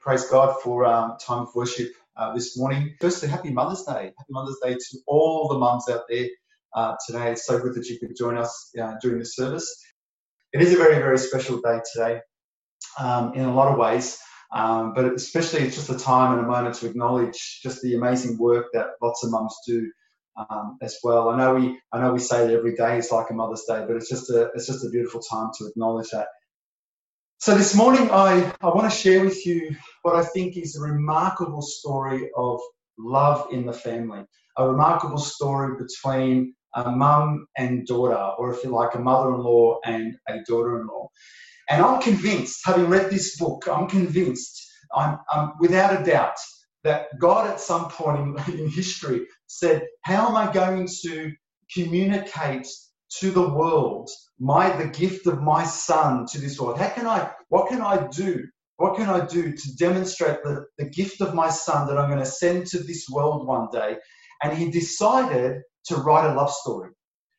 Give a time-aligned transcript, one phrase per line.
[0.00, 2.94] praise God for um, time of worship uh, this morning.
[3.00, 4.12] Firstly, happy Mother's Day.
[4.16, 6.26] Happy Mother's Day to all the mums out there
[6.74, 7.32] uh, today.
[7.32, 9.84] It's so good that you could join us uh, during the service.
[10.52, 12.20] It is a very, very special day today
[12.98, 14.18] um, in a lot of ways,
[14.52, 18.38] um, but especially it's just a time and a moment to acknowledge just the amazing
[18.38, 19.90] work that lots of mums do.
[20.48, 23.28] Um, as well, I know we I know we say that every day is like
[23.28, 26.28] a Mother's Day, but it's just a it's just a beautiful time to acknowledge that
[27.40, 30.82] so this morning, I, I want to share with you what I think is a
[30.82, 32.60] remarkable story of
[32.98, 34.26] love in the family,
[34.58, 39.40] a remarkable story between a mum and daughter, or if you like, a mother in
[39.40, 41.08] law and a daughter in law.
[41.70, 44.62] And I'm convinced, having read this book, I'm convinced,
[44.94, 46.36] I'm, I'm without a doubt,
[46.84, 51.32] that God at some point in, in history said, How am I going to
[51.72, 52.68] communicate
[53.20, 56.78] to the world my the gift of my son to this world.
[56.78, 60.88] How can i what can i do what can i do to demonstrate the, the
[60.88, 63.96] gift of my son that i'm going to send to this world one day?
[64.42, 66.90] And he decided to write a love story.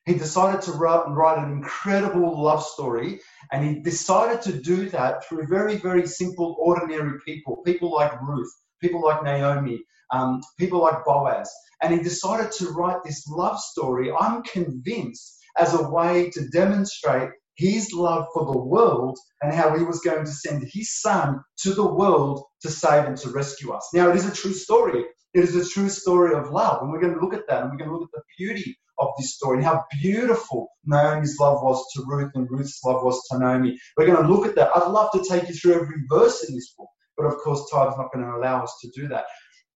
[0.05, 3.19] He decided to write, write an incredible love story
[3.51, 8.51] and he decided to do that through very very simple ordinary people people like ruth
[8.79, 11.51] people like naomi um, people like boaz.
[11.81, 14.11] And he decided to write this love story.
[14.11, 19.83] I'm convinced as a way to demonstrate his love for the world and how he
[19.83, 23.87] was going to send his son to the world to save and to rescue us.
[23.93, 25.03] Now, it is a true story.
[25.33, 26.81] It is a true story of love.
[26.81, 28.77] And we're going to look at that and we're going to look at the beauty
[28.97, 33.21] of this story and how beautiful Naomi's love was to Ruth and Ruth's love was
[33.29, 33.77] to Naomi.
[33.97, 34.71] We're going to look at that.
[34.75, 37.89] I'd love to take you through every verse in this book, but of course, time
[37.89, 39.25] is not going to allow us to do that.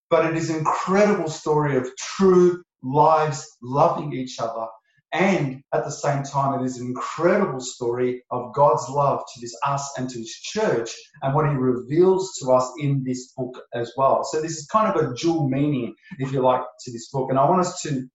[0.09, 4.67] But it is an incredible story of true lives loving each other
[5.13, 9.55] and at the same time, it is an incredible story of God's love to this
[9.65, 13.93] us and to his church and what he reveals to us in this book as
[13.95, 14.23] well.
[14.23, 17.29] So this is kind of a dual meaning, if you like, to this book.
[17.29, 18.07] And I want us to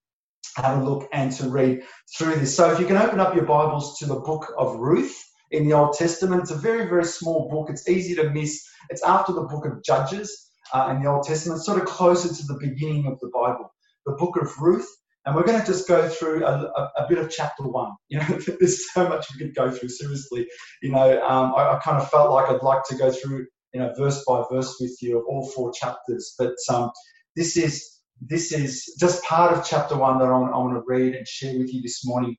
[0.57, 1.83] have a look and to read
[2.17, 2.55] through this.
[2.55, 5.17] So if you can open up your Bibles to the book of Ruth
[5.53, 7.71] in the Old Testament, it's a very, very small book.
[7.71, 8.63] It's easy to miss.
[8.91, 12.47] It's after the book of Judges uh, in the Old Testament, sort of closer to
[12.47, 13.73] the beginning of the Bible.
[14.07, 14.89] The book of Ruth
[15.27, 17.93] and we're going to just go through a, a, a, bit of chapter one.
[18.09, 18.27] You know,
[18.61, 19.91] there's so much we could go through.
[19.91, 20.47] Seriously,
[20.83, 23.81] you know, um, I, I, kind of felt like I'd like to go through, you
[23.81, 26.35] know, verse by verse with you of all four chapters.
[26.39, 26.91] But um,
[27.37, 30.83] this is this is just part of chapter one that I want, I want to
[30.87, 32.37] read and share with you this morning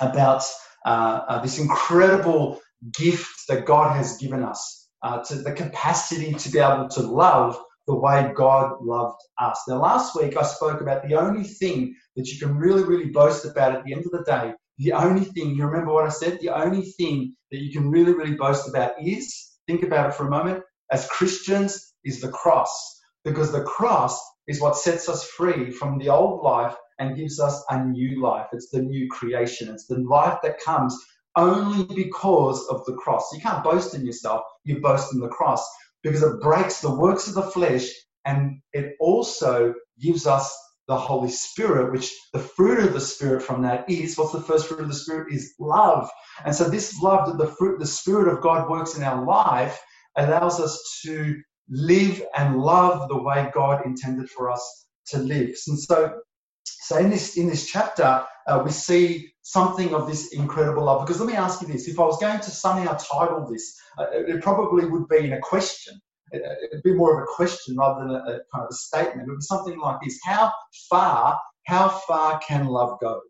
[0.00, 0.42] about
[0.86, 2.60] uh, uh, this incredible
[2.98, 7.58] gift that God has given us, uh, to the capacity to be able to love
[7.86, 9.60] the way God loved us.
[9.68, 13.44] Now, last week I spoke about the only thing that you can really, really boast
[13.44, 14.52] about at the end of the day.
[14.78, 16.38] The only thing, you remember what I said?
[16.40, 20.26] The only thing that you can really, really boast about is, think about it for
[20.26, 23.00] a moment, as Christians, is the cross.
[23.24, 27.62] Because the cross is what sets us free from the old life and gives us
[27.70, 28.46] a new life.
[28.52, 29.68] It's the new creation.
[29.68, 30.96] It's the life that comes
[31.36, 33.32] only because of the cross.
[33.32, 35.66] You can't boast in yourself, you boast in the cross
[36.02, 37.88] because it breaks the works of the flesh
[38.24, 40.56] and it also gives us
[40.88, 44.68] the Holy Spirit, which the fruit of the Spirit from that is what's the first
[44.68, 46.08] fruit of the Spirit is love.
[46.44, 49.80] And so this love that the fruit, the Spirit of God works in our life
[50.16, 51.40] allows us to
[51.70, 55.56] live and love the way God intended for us to live.
[55.66, 56.20] And so,
[56.64, 61.06] so in this in this chapter, uh, we see something of this incredible love.
[61.06, 64.06] Because let me ask you this: if I was going to somehow title this, uh,
[64.12, 65.98] it probably would be in a question.
[66.34, 69.28] It'd be more of a question rather than a, a kind of a statement.
[69.28, 70.52] It would be something like this: How
[70.90, 71.38] far?
[71.66, 73.20] How far can love go?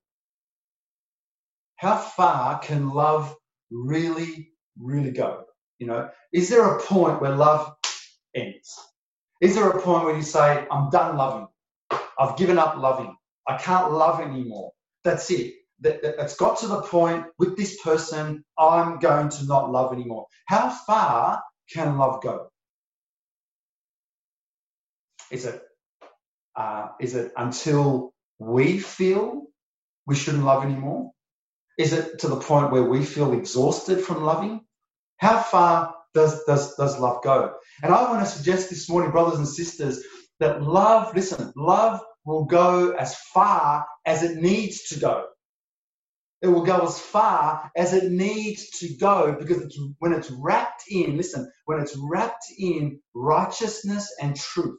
[1.76, 3.34] How far can love
[3.70, 5.44] really, really go?
[5.78, 7.75] You know, is there a point where love
[8.34, 8.75] ends?
[9.41, 11.48] Is there a point where you say, "I'm done loving.
[12.19, 13.14] I've given up loving.
[13.47, 14.72] I can't love anymore.
[15.04, 19.93] That's it it's got to the point with this person, I'm going to not love
[19.93, 20.26] anymore.
[20.47, 21.43] How far
[21.73, 22.49] can love go?
[25.31, 25.62] Is it
[26.56, 29.43] uh, is it until we feel
[30.06, 31.11] we shouldn't love anymore?
[31.79, 34.61] Is it to the point where we feel exhausted from loving?
[35.17, 37.55] How far does, does, does love go?
[37.82, 40.05] And I want to suggest this morning, brothers and sisters,
[40.38, 45.26] that love, listen, love will go as far as it needs to go.
[46.43, 50.85] It will go as far as it needs to go because it's, when it's wrapped
[50.91, 54.79] in, listen, when it's wrapped in righteousness and truth,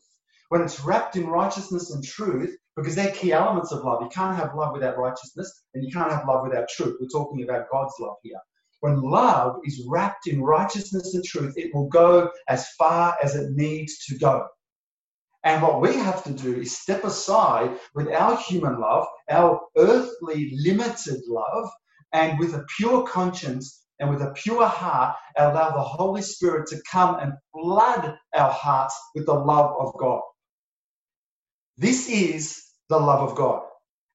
[0.50, 4.02] when it's wrapped in righteousness and truth, because they're key elements of love.
[4.02, 6.98] You can't have love without righteousness, and you can't have love without truth.
[7.00, 8.40] We're talking about God's love here.
[8.82, 13.52] when love is wrapped in righteousness and truth, it will go as far as it
[13.54, 14.48] needs to go.
[15.44, 20.52] And what we have to do is step aside with our human love, our earthly
[20.64, 21.70] limited love,
[22.14, 26.82] and with a pure conscience and with a pure heart, allow the Holy Spirit to
[26.92, 30.22] come and flood our hearts with the love of God.
[31.77, 33.63] This is the love of God.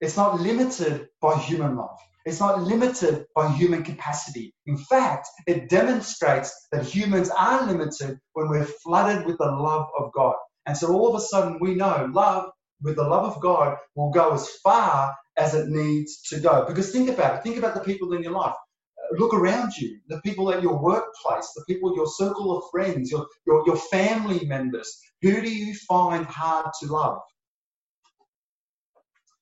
[0.01, 1.99] It's not limited by human love.
[2.25, 4.55] It's not limited by human capacity.
[4.67, 10.11] In fact, it demonstrates that humans are limited when we're flooded with the love of
[10.15, 10.37] God.
[10.67, 12.51] And so all of a sudden we know love
[12.83, 16.65] with the love of God will go as far as it needs to go.
[16.67, 17.43] Because think about it.
[17.43, 18.55] Think about the people in your life.
[18.55, 23.11] Uh, look around you, the people at your workplace, the people, your circle of friends,
[23.11, 24.99] your, your, your family members.
[25.21, 27.19] Who do you find hard to love?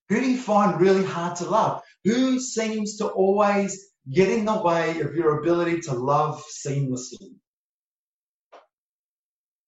[0.09, 1.83] Who do you find really hard to love?
[2.05, 7.35] Who seems to always get in the way of your ability to love seamlessly?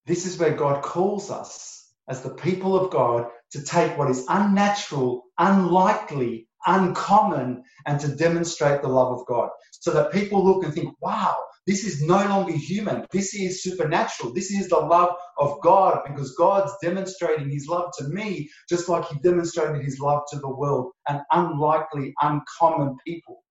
[0.07, 4.25] This is where God calls us as the people of God to take what is
[4.29, 9.51] unnatural, unlikely, uncommon, and to demonstrate the love of God.
[9.73, 11.37] So that people look and think, wow,
[11.71, 13.07] this is no longer human.
[13.13, 14.33] This is supernatural.
[14.33, 19.07] This is the love of God because God's demonstrating his love to me just like
[19.07, 23.45] he demonstrated his love to the world, an unlikely, uncommon people.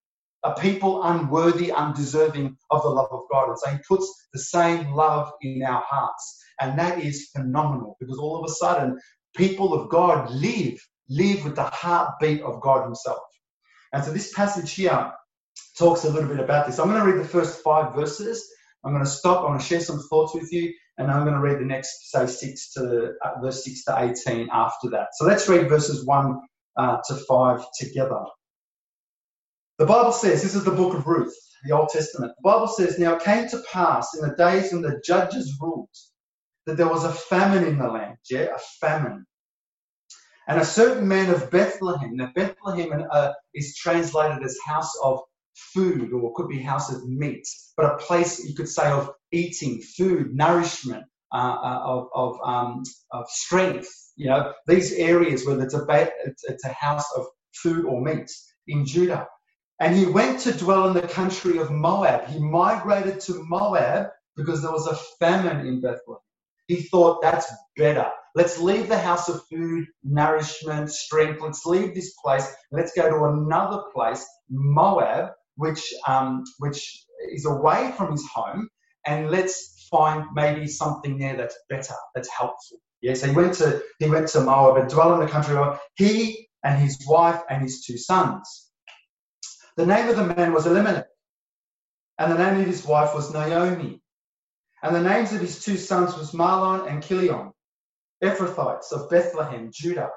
[0.44, 3.51] A people unworthy, undeserving of the love of God.
[3.51, 6.44] And so he puts the same love in our hearts.
[6.60, 9.00] And that is phenomenal because all of a sudden,
[9.33, 10.77] people of God live,
[11.07, 13.19] live with the heartbeat of God Himself.
[13.94, 15.13] And so this passage here
[15.79, 16.77] talks a little bit about this.
[16.77, 18.47] I'm going to read the first five verses.
[18.83, 19.41] I'm going to stop.
[19.41, 22.11] I'm going to share some thoughts with you, and I'm going to read the next,
[22.11, 25.07] say, six to uh, verse six to eighteen after that.
[25.15, 26.39] So let's read verses one
[26.77, 28.23] uh, to five together.
[29.79, 31.33] The Bible says, this is the book of Ruth,
[31.65, 32.33] the Old Testament.
[32.37, 35.89] The Bible says, Now it came to pass in the days when the judges ruled
[36.65, 38.17] that there was a famine in the land.
[38.29, 39.25] Yeah, a famine.
[40.49, 45.21] And a certain man of Bethlehem, now Bethlehem uh, is translated as house of
[45.73, 47.47] food or could be house of meat,
[47.77, 52.83] but a place you could say of eating, food, nourishment, uh, uh, of, of, um,
[53.11, 53.89] of, strength.
[54.15, 56.11] You know, these areas where it's a,
[56.47, 58.31] it's a house of food or meat
[58.67, 59.27] in Judah.
[59.79, 62.27] And he went to dwell in the country of Moab.
[62.27, 66.21] He migrated to Moab because there was a famine in Bethlehem.
[66.67, 68.07] He thought that's better.
[68.35, 71.41] Let's leave the house of food, nourishment, strength.
[71.41, 72.47] Let's leave this place.
[72.71, 78.69] Let's go to another place, Moab, which um, which is away from his home,
[79.06, 82.77] and let's find maybe something there that's better, that's helpful.
[83.01, 85.79] Yeah, so he went to he went to Moab and dwelt in the country of
[85.95, 88.71] he and his wife and his two sons.
[89.77, 91.07] The name of the man was Elimelech,
[92.17, 94.01] and the name of his wife was Naomi.
[94.81, 97.51] And the names of his two sons was Mahlon and Chilion,
[98.23, 100.09] Ephrathites of Bethlehem, Judah.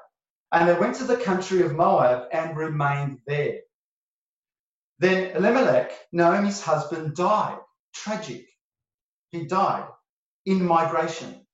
[0.53, 3.59] And they went to the country of Moab and remained there.
[4.99, 7.57] Then Elimelech, Naomi's husband, died.
[7.93, 8.45] Tragic.
[9.31, 9.87] He died
[10.45, 11.45] in migration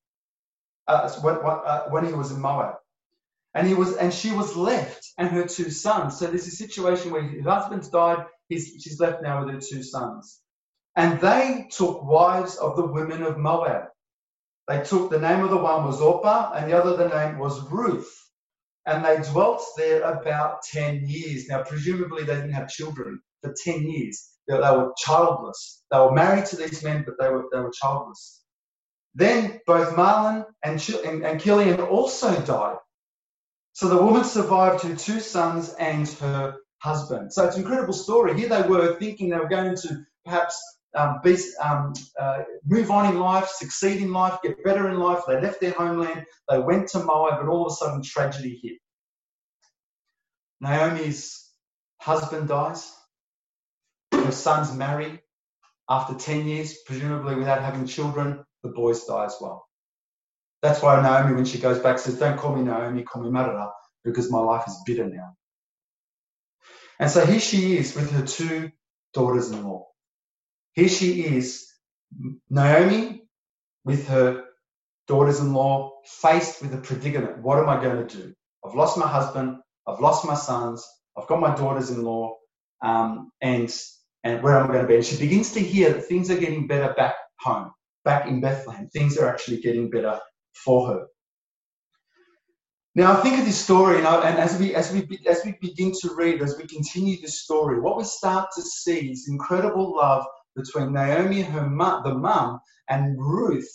[0.87, 2.75] uh, when, uh, when he was in Moab.
[3.55, 6.19] And he was, and she was left, and her two sons.
[6.19, 8.25] So there's a situation where his husband's died.
[8.49, 10.41] He's, she's left now with her two sons.
[10.95, 13.85] And they took wives of the women of Moab.
[14.67, 17.61] They took the name of the one was Orpah, and the other the name was
[17.71, 18.15] Ruth.
[18.85, 21.47] And they dwelt there about 10 years.
[21.47, 24.29] Now, presumably, they didn't have children for 10 years.
[24.47, 25.83] They, they were childless.
[25.91, 28.43] They were married to these men, but they were, they were childless.
[29.15, 32.77] Then both Mahlon and, and, and Chilion also died.
[33.73, 37.33] So the woman survived her two sons and her husband.
[37.33, 38.37] So it's an incredible story.
[38.37, 40.61] Here they were thinking they were going to perhaps
[40.95, 45.23] um, be, um, uh, move on in life, succeed in life, get better in life.
[45.27, 48.79] They left their homeland, they went to Moab, but all of a sudden tragedy hit.
[50.61, 51.51] Naomi's
[52.01, 52.91] husband dies,
[54.31, 55.21] sons marry.
[55.89, 59.65] After 10 years, presumably without having children, the boys die as well.
[60.61, 63.71] That's why Naomi, when she goes back, says, Don't call me Naomi, call me Marah,
[64.03, 65.33] because my life is bitter now.
[66.99, 68.71] And so here she is with her two
[69.13, 69.87] daughters in law.
[70.73, 71.65] Here she is,
[72.49, 73.23] Naomi,
[73.85, 74.45] with her
[75.07, 77.39] daughters in law, faced with a predicament.
[77.41, 78.33] What am I going to do?
[78.65, 79.57] I've lost my husband,
[79.87, 80.85] I've lost my sons,
[81.17, 82.35] I've got my daughters in law,
[82.83, 83.73] um, and,
[84.23, 84.95] and where I'm going to be?
[84.95, 87.71] And she begins to hear that things are getting better back home,
[88.03, 88.87] back in Bethlehem.
[88.89, 90.19] Things are actually getting better
[90.53, 91.07] for her.
[92.95, 95.55] Now I think of this story, and, I, and as we as we as we
[95.61, 99.95] begin to read, as we continue this story, what we start to see is incredible
[99.95, 102.59] love between Naomi, her mum, the mum,
[102.89, 103.69] and Ruth,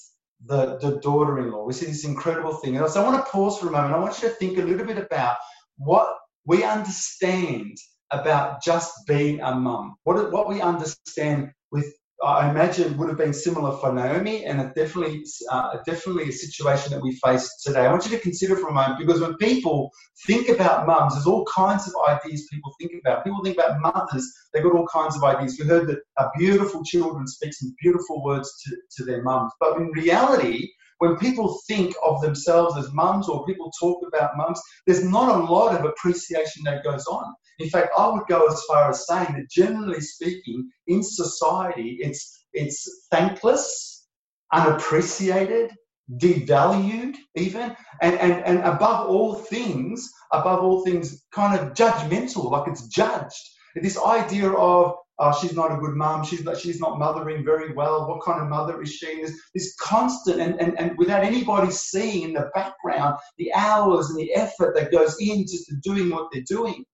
[0.44, 1.64] the, the daughter-in-law.
[1.64, 2.76] We see this incredible thing.
[2.76, 3.94] And so I want to pause for a moment.
[3.94, 5.36] I want you to think a little bit about
[5.78, 6.08] what
[6.44, 7.78] we understand
[8.11, 9.96] about just being a mum.
[10.04, 11.92] What, what we understand with
[12.25, 16.92] I imagine would have been similar for Naomi, and it definitely, uh, definitely a situation
[16.92, 17.80] that we face today.
[17.80, 19.90] I want you to consider for a moment because when people
[20.26, 23.25] think about mums, there's all kinds of ideas people think about.
[23.25, 25.58] People think about mothers; they've got all kinds of ideas.
[25.58, 29.76] We heard that a beautiful children speak some beautiful words to, to their mums, but
[29.76, 35.04] in reality, when people think of themselves as mums or people talk about mums, there's
[35.04, 37.34] not a lot of appreciation that goes on.
[37.58, 42.44] In fact, I would go as far as saying that generally speaking, in society, it's,
[42.52, 44.06] it's thankless,
[44.52, 45.73] unappreciated,
[46.18, 52.68] devalued even, and, and, and above all things, above all things, kind of judgmental, like
[52.68, 53.50] it's judged.
[53.76, 57.73] This idea of oh, she's not a good mum, she's not, she's not mothering very
[57.73, 59.16] well, what kind of mother is she?
[59.16, 64.18] There's this constant, and, and, and without anybody seeing in the background the hours and
[64.18, 66.84] the effort that goes into doing what they're doing.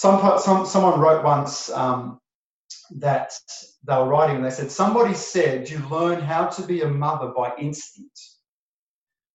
[0.00, 2.20] Some, some, someone wrote once um,
[3.00, 3.34] that
[3.86, 7.34] they were writing and they said, Somebody said you learn how to be a mother
[7.36, 8.18] by instinct.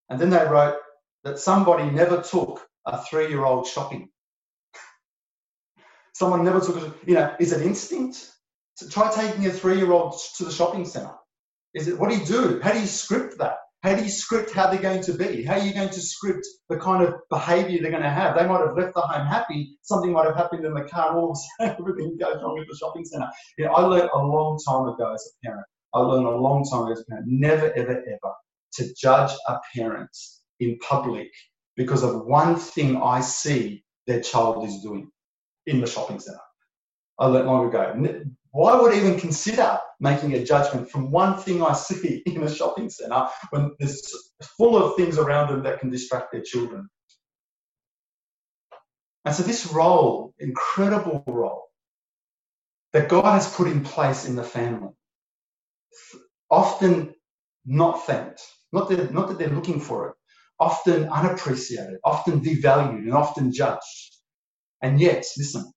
[0.10, 0.78] And then they wrote
[1.24, 4.10] that somebody never took a three year old shopping.
[6.14, 8.32] Someone never took a, you know, is it instinct?
[8.74, 11.14] So try taking a three year old to the shopping centre.
[11.76, 12.60] Is it, what do you do?
[12.64, 13.58] How do you script that?
[13.86, 15.44] How do you script how they're going to be?
[15.44, 18.36] How are you going to script the kind of behaviour they're going to have?
[18.36, 19.78] They might have left the home happy.
[19.84, 21.16] Something might have happened in the car.
[21.16, 24.60] All of a sudden, everything goes wrong at the shopping know, I learned a long
[24.68, 25.68] time ago as a parent.
[25.94, 27.28] I learned a long time ago as a parent.
[27.28, 28.34] Never, ever, ever
[28.74, 30.10] to judge a parent
[30.60, 31.30] in public
[31.76, 35.12] because of one thing I see their child is doing
[35.68, 36.40] in the shopping centre.
[37.20, 37.94] I learned long ago.
[38.52, 42.54] Why would I even consider making a judgment from one thing I see in a
[42.54, 44.12] shopping centre when there's
[44.58, 46.90] full of things around them that can distract their children?
[49.26, 51.66] And so, this role, incredible role,
[52.94, 54.94] that God has put in place in the family,
[56.50, 57.14] often
[57.66, 58.42] not thanked,
[58.72, 60.16] not that, not that they're looking for it,
[60.60, 64.16] often unappreciated, often devalued, and often judged.
[64.82, 65.72] And yet, listen,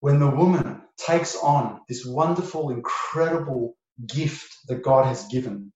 [0.00, 3.76] when the woman takes on this wonderful, incredible
[4.06, 5.72] gift that God has given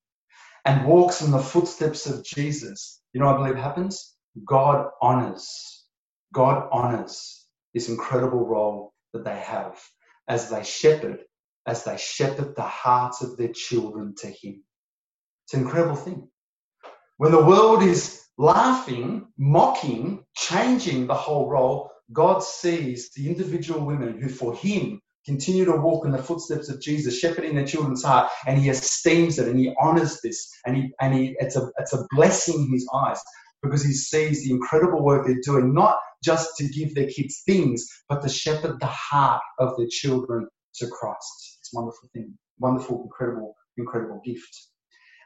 [0.65, 4.17] and walks in the footsteps of Jesus, you know what I believe happens?
[4.47, 5.85] God honors.
[6.33, 9.79] God honors this incredible role that they have
[10.27, 11.21] as they shepherd,
[11.67, 14.65] as they shepherd the hearts of their children to Him.
[15.45, 16.29] It's an incredible thing.
[17.19, 24.21] When the world is laughing, mocking, changing the whole role, God sees the individual women
[24.21, 28.31] who, for Him, continue to walk in the footsteps of Jesus, shepherding their children's heart,
[28.47, 31.95] and He esteems it and He honors this, and He and He it's a it's
[31.95, 33.21] a blessing in His eyes
[33.63, 37.87] because He sees the incredible work they're doing, not just to give their kids things,
[38.09, 40.47] but to shepherd the heart of their children
[40.77, 41.59] to Christ.
[41.61, 44.69] It's a wonderful thing, wonderful, incredible, incredible gift.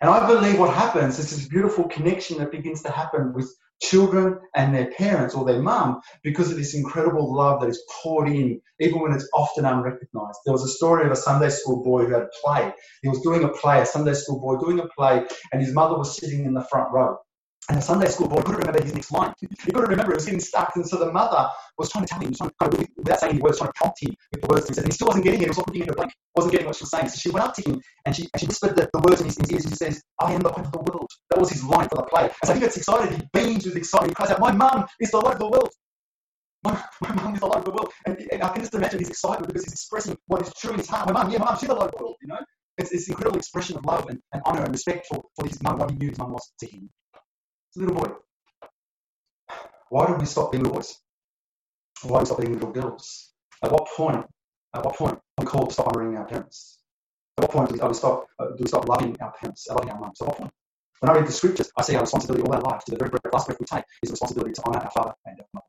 [0.00, 4.38] And I believe what happens is this beautiful connection that begins to happen with children
[4.54, 8.60] and their parents or their mum because of this incredible love that is poured in,
[8.80, 10.38] even when it's often unrecognized.
[10.44, 12.72] There was a story of a Sunday school boy who had a play.
[13.02, 15.96] He was doing a play, a Sunday school boy doing a play, and his mother
[15.96, 17.18] was sitting in the front row.
[17.68, 19.34] And the Sunday school boy couldn't remember his next line.
[19.40, 20.74] He couldn't remember, he was getting stuck.
[20.76, 23.34] And so the mother was trying to tell him, trying to, kind of, without saying
[23.34, 24.78] any words, trying to prompt him with the words.
[24.78, 25.44] And he still wasn't getting it.
[25.44, 27.08] He was looking into a blank, wasn't getting what she was saying.
[27.08, 29.26] So she went up to him and she, and she whispered the, the words in
[29.26, 29.64] his, in his ears.
[29.64, 31.10] She says, I am the light of the world.
[31.28, 32.24] That was his line for the play.
[32.24, 33.14] And so he gets excited.
[33.14, 34.12] He beams with excitement.
[34.12, 35.70] He cries out, My mum is the light of the world.
[36.64, 37.92] My, my mum is the light of the world.
[38.06, 40.78] And, and, I can just imagine his excitement because he's expressing what is true in
[40.78, 41.06] his heart.
[41.06, 42.40] My mum, yeah, my mum, she's the light of the world, you know?
[42.78, 45.78] It's this incredible expression of love and, and honour and respect for, for his mum,
[45.78, 46.88] what he knew his mum was to him.
[47.76, 48.10] Little boy.
[49.90, 50.96] Why do we stop being little boys?
[52.02, 53.32] Why do we stop being little girls?
[53.62, 54.24] At what point?
[54.74, 56.78] At what point are we called to stop honoring our parents?
[57.38, 58.26] At what point do we, stop?
[58.38, 60.20] Uh, do we stop loving our parents, loving our mums?
[60.20, 60.52] At what point?
[61.00, 63.10] When I read the scriptures, I see our responsibility all our life to the very,
[63.10, 65.66] very last breath we take is the responsibility to honour our father and our mother.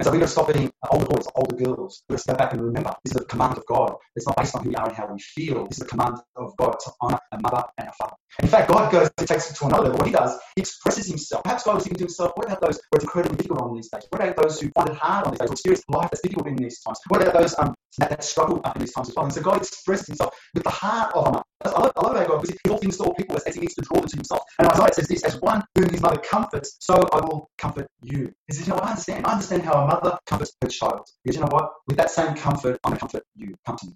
[0.00, 2.02] And so we've got to stop being older boys, older girls.
[2.08, 3.94] Let's go back and remember this is a command of God.
[4.16, 5.66] It's not based on who we are and how we feel.
[5.66, 8.14] This is a command of God to honor a mother and a father.
[8.42, 9.98] In fact, God goes and takes it to another level.
[9.98, 11.44] What he does, he expresses himself.
[11.44, 13.88] Perhaps God was thinking to himself, what about those who are incredibly difficult on these
[13.88, 14.04] days?
[14.10, 16.48] What about those who find it hard on these days, or experience life that's difficult
[16.48, 16.98] in these times?
[17.08, 19.24] What about those um, that, that struggle in these times as well?
[19.26, 21.42] And so God expresses himself with the heart of a mother.
[21.64, 23.60] I love, I love how God, because he all things to all people as he
[23.60, 24.42] needs to draw them to himself.
[24.58, 28.32] And Isaiah says this, as one whom his mother comforts, so I will comfort you.
[28.48, 29.26] He says, you know, I understand.
[29.26, 31.06] I understand how a mother comforts her child.
[31.22, 31.72] Because you know what?
[31.86, 33.54] With that same comfort, I'm going to comfort you.
[33.66, 33.94] Come to me.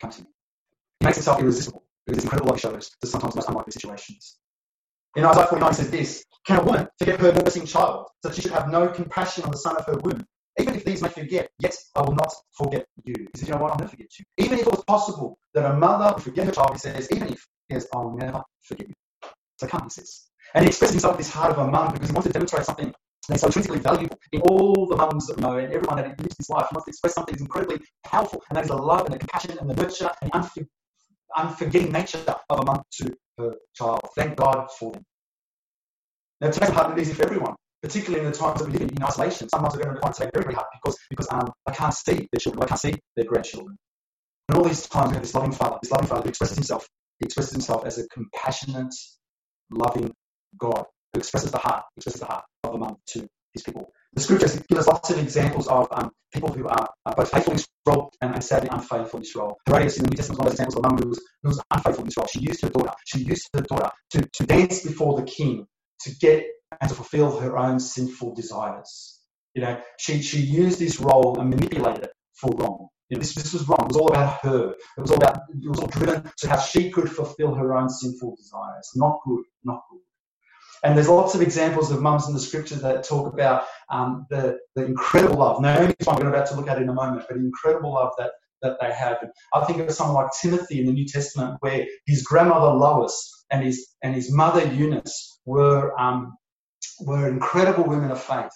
[0.00, 0.28] Come to me.
[1.00, 4.38] He makes himself irresistible with his incredible love shows to sometimes most unlikely situations.
[5.16, 8.42] In Isaiah 49 says this, Can a woman forget her nursing child, so that she
[8.42, 10.24] should have no compassion on the son of her womb?
[10.58, 13.14] Even if these may forget, yet I will not forget you.
[13.18, 14.24] He says, you know what, I'll never forget you.
[14.36, 17.28] Even if it was possible that a mother would forget her child, he says, even
[17.28, 18.94] if, yes, I'll never forget you.
[19.58, 20.24] So come, he says.
[20.54, 22.92] And he expresses himself this heart of a mum because he wants to demonstrate something
[23.28, 26.36] that's so intrinsically valuable in all the mums that we know and everyone that lives
[26.36, 26.66] this life.
[26.72, 29.56] Wants to express something that's incredibly powerful, and that is the love and the compassion
[29.58, 30.66] and the nurture and the unfor-
[31.36, 34.00] unforgetting nature of a mum to her child.
[34.16, 35.04] Thank God for them.
[36.40, 38.72] Now, to make it hard and easy for everyone particularly in the times that we
[38.72, 39.48] live in, in isolation.
[39.48, 41.92] Some moms are going to find it very, very hard because, because um, they can't
[41.92, 43.76] see their children, I can't see their grandchildren.
[44.48, 46.86] And all these times we have this loving father, this loving father who expresses himself,
[47.18, 48.94] he expresses himself as a compassionate,
[49.70, 50.12] loving
[50.58, 53.92] God who expresses the heart, expresses the heart of a mum to his people.
[54.14, 57.52] The scriptures give us lots of examples of um, people who are uh, both faithful
[57.52, 59.56] in this role and, and, sadly unfaithful in this role.
[59.66, 61.20] Herodias in the New Testament is one of those examples of a mum who was,
[61.42, 62.26] who was unfaithful in this role.
[62.32, 65.66] She used her daughter, she used her daughter to, to dance before the king
[66.00, 66.44] to get
[66.80, 69.20] and to fulfill her own sinful desires.
[69.54, 72.88] You know, she, she used this role and manipulated it for wrong.
[73.08, 73.80] You know, this, this was wrong.
[73.82, 74.70] It was all about her.
[74.96, 77.90] It was all about, it was all driven to how she could fulfill her own
[77.90, 78.90] sinful desires.
[78.94, 80.00] Not good, not good.
[80.82, 84.58] And there's lots of examples of mums in the scriptures that talk about um, the,
[84.74, 85.62] the incredible love.
[85.62, 88.78] Naomi's one we're about to look at in a moment, but incredible love that, that
[88.80, 89.18] they have.
[89.54, 93.64] I think of someone like Timothy in the New Testament, where his grandmother Lois and
[93.64, 96.36] his and his mother Eunice were um,
[97.00, 98.50] were incredible women of faith.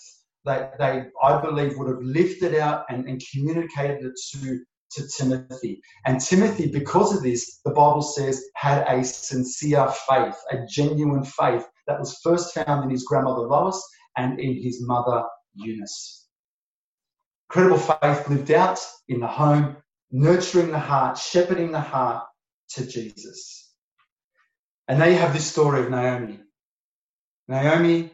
[0.44, 4.60] They, they I believe, would have lifted out and, and communicated it to
[4.92, 5.80] to Timothy.
[6.06, 11.66] And Timothy, because of this, the Bible says, had a sincere faith, a genuine faith
[11.86, 13.82] that was first found in his grandmother Lois
[14.16, 15.24] and in his mother
[15.54, 16.26] Eunice.
[17.48, 19.76] Incredible faith lived out in the home,
[20.10, 22.24] nurturing the heart, shepherding the heart
[22.70, 23.72] to Jesus.
[24.88, 26.40] And now you have this story of Naomi.
[27.48, 28.10] Naomi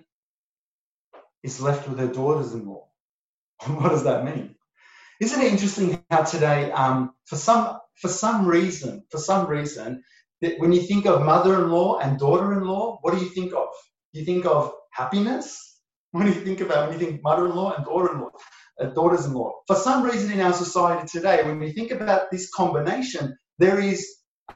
[1.42, 2.88] is left with her daughters in law.
[3.66, 4.54] what does that mean?
[5.20, 10.02] Isn't it interesting how today, um, for some for some reason, for some reason,
[10.42, 13.68] that when you think of mother-in-law and daughter-in-law, what do you think of?
[14.12, 15.58] You think of happiness.
[16.12, 18.28] What do you think about when you think mother-in-law and daughter-in-law,
[18.82, 19.50] uh, daughters-in-law?
[19.66, 24.06] For some reason, in our society today, when we think about this combination, there is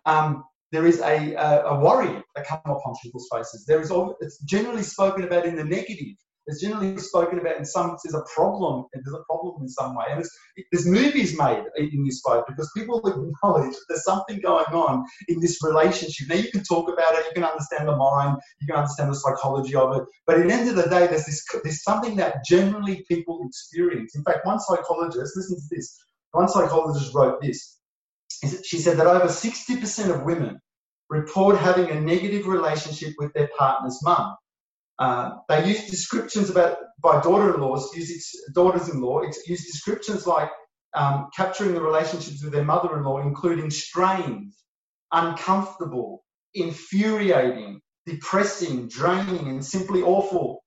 [0.04, 3.64] um, there is a, a, a worry that comes upon people's faces.
[3.66, 6.16] There is all, it's generally spoken about in the negative.
[6.46, 9.96] It's generally spoken about in some there's a problem and there's a problem in some
[9.96, 10.04] way.
[10.10, 10.24] And
[10.70, 15.40] there's movies made in this way because people acknowledge that there's something going on in
[15.40, 16.28] this relationship.
[16.28, 19.16] Now you can talk about it, you can understand the mind, you can understand the
[19.16, 22.44] psychology of it, but at the end of the day, there's this there's something that
[22.44, 24.14] generally people experience.
[24.14, 25.98] In fact, one psychologist, listen to this.
[26.32, 27.78] One psychologist wrote this.
[28.64, 30.60] She said that over 60% of women
[31.08, 34.36] report having a negative relationship with their partner's mum.
[34.98, 40.50] Uh, they use descriptions about by daughter-in-laws, use daughters-in-law, use descriptions like
[40.94, 44.52] um, capturing the relationships with their mother-in-law, including strained,
[45.12, 50.62] uncomfortable, infuriating, depressing, draining, and simply awful.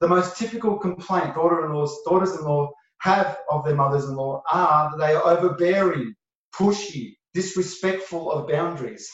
[0.00, 6.14] The most typical complaint daughter-in-laws, daughters-in-law have of their mothers-in-law are that they are overbearing,
[6.54, 9.10] pushy, disrespectful of boundaries.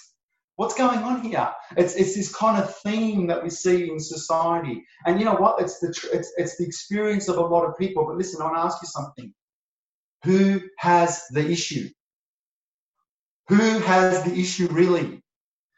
[0.58, 1.48] What's going on here?
[1.76, 4.84] It's, it's this kind of theme that we see in society.
[5.06, 5.60] And you know what?
[5.60, 8.04] It's the, it's, it's the experience of a lot of people.
[8.04, 9.32] But listen, I want to ask you something.
[10.24, 11.88] Who has the issue?
[13.46, 15.22] Who has the issue really?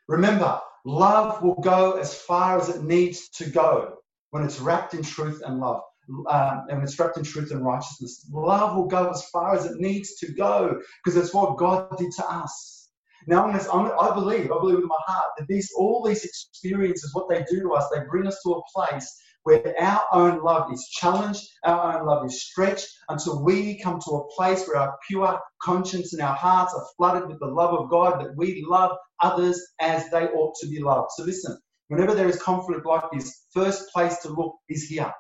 [0.09, 3.97] Remember, love will go as far as it needs to go
[4.31, 5.83] when it's wrapped in truth and love.
[6.27, 8.27] Um, and it's wrapped in truth and righteousness.
[8.33, 12.13] Love will go as far as it needs to go because it's what God did
[12.13, 12.80] to us.
[13.27, 17.15] Now, I'm, I'm, i believe, I believe in my heart that these, all these experiences,
[17.15, 19.11] what they do to us, they bring us to a place
[19.43, 24.11] where our own love is challenged, our own love is stretched, until we come to
[24.13, 27.91] a place where our pure conscience and our hearts are flooded with the love of
[27.91, 31.11] God, that we love others as they ought to be loved.
[31.17, 35.13] So listen, whenever there is conflict like this, first place to look is here.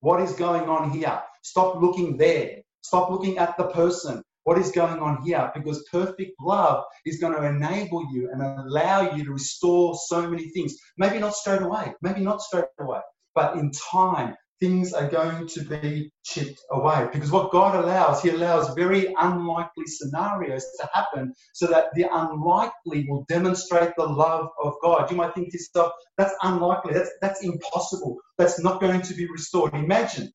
[0.00, 1.20] What is going on here?
[1.42, 2.58] Stop looking there.
[2.82, 4.22] Stop looking at the person.
[4.46, 5.50] What is going on here?
[5.56, 10.50] Because perfect love is going to enable you and allow you to restore so many
[10.50, 10.76] things.
[10.96, 13.00] Maybe not straight away, maybe not straight away,
[13.34, 17.08] but in time, things are going to be chipped away.
[17.12, 23.04] Because what God allows, He allows very unlikely scenarios to happen so that the unlikely
[23.08, 25.10] will demonstrate the love of God.
[25.10, 29.26] You might think to yourself, that's unlikely, that's, that's impossible, that's not going to be
[29.28, 29.74] restored.
[29.74, 30.30] Imagine,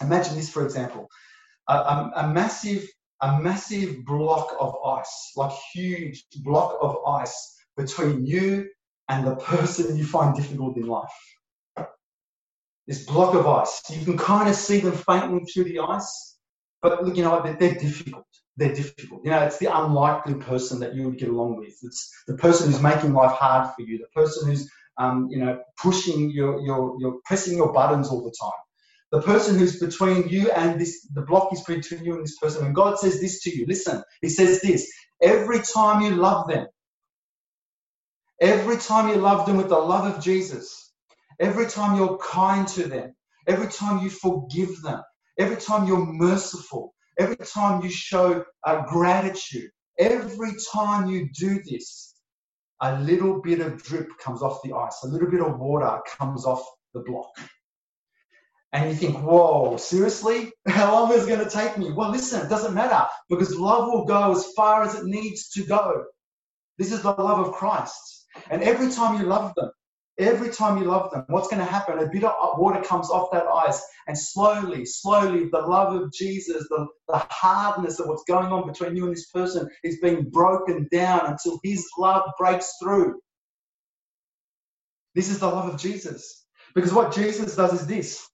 [0.00, 1.08] imagine this, for example.
[1.68, 2.88] A, a, a massive
[3.24, 8.68] a massive block of ice, like huge block of ice between you
[9.08, 11.86] and the person you find difficult in life.
[12.86, 13.80] This block of ice.
[13.88, 16.36] You can kind of see them faintly through the ice,
[16.82, 17.40] but look, you know?
[17.42, 18.26] They're, they're difficult.
[18.58, 19.24] They're difficult.
[19.24, 21.74] You know, it's the unlikely person that you would get along with.
[21.82, 23.96] It's the person who's making life hard for you.
[23.96, 28.36] The person who's, um, you know, pushing your, your, your, pressing your buttons all the
[28.38, 28.63] time
[29.14, 32.66] the person who's between you and this, the block is between you and this person.
[32.66, 33.64] And God says this to you.
[33.64, 34.90] Listen, He says this
[35.22, 36.66] every time you love them,
[38.40, 40.92] every time you love them with the love of Jesus,
[41.38, 43.14] every time you're kind to them,
[43.46, 45.00] every time you forgive them,
[45.38, 52.16] every time you're merciful, every time you show uh, gratitude, every time you do this,
[52.80, 56.44] a little bit of drip comes off the ice, a little bit of water comes
[56.44, 57.30] off the block
[58.74, 60.52] and you think, whoa, seriously?
[60.68, 61.92] How long is it going to take me?
[61.92, 65.64] Well, listen, it doesn't matter because love will go as far as it needs to
[65.64, 66.04] go.
[66.76, 68.26] This is the love of Christ.
[68.50, 69.70] And every time you love them,
[70.18, 72.00] every time you love them, what's going to happen?
[72.00, 76.66] A bit of water comes off that ice, and slowly, slowly, the love of Jesus,
[76.68, 80.88] the, the hardness of what's going on between you and this person is being broken
[80.90, 83.20] down until his love breaks through.
[85.14, 86.44] This is the love of Jesus.
[86.74, 88.28] Because what Jesus does is this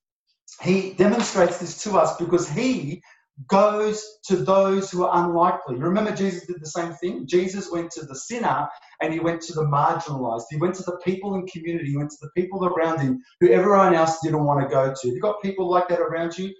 [0.62, 3.02] he demonstrates this to us because he
[3.46, 5.76] goes to those who are unlikely.
[5.76, 7.26] Remember, Jesus did the same thing?
[7.26, 8.68] Jesus went to the sinner
[9.00, 10.44] and he went to the marginalized.
[10.50, 13.50] He went to the people in community, he went to the people around him who
[13.50, 15.08] everyone else didn't want to go to.
[15.08, 16.52] If You've got people like that around you,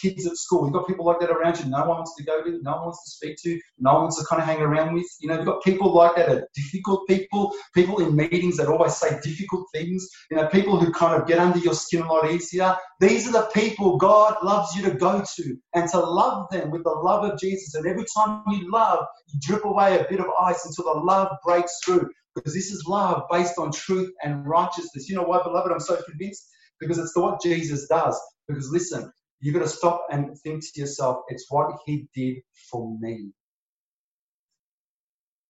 [0.00, 0.64] kids at school.
[0.64, 2.84] You've got people like that around you no one wants to go to, no one
[2.86, 5.06] wants to speak to, no one wants to kind of hang around with.
[5.20, 8.96] You know, you've got people like that are difficult people, people in meetings that always
[8.96, 12.30] say difficult things, you know, people who kind of get under your skin a lot
[12.30, 12.76] easier.
[13.00, 16.84] These are the people God loves you to go to and to love them with
[16.84, 17.74] the love of Jesus.
[17.74, 21.28] And every time you love, you drip away a bit of ice until the love
[21.44, 25.08] breaks through because this is love based on truth and righteousness.
[25.08, 26.48] You know why, beloved, I'm so convinced?
[26.78, 28.18] Because it's what Jesus does.
[28.48, 32.38] Because listen, you've got to stop and think to yourself, it's what he did
[32.70, 33.30] for me.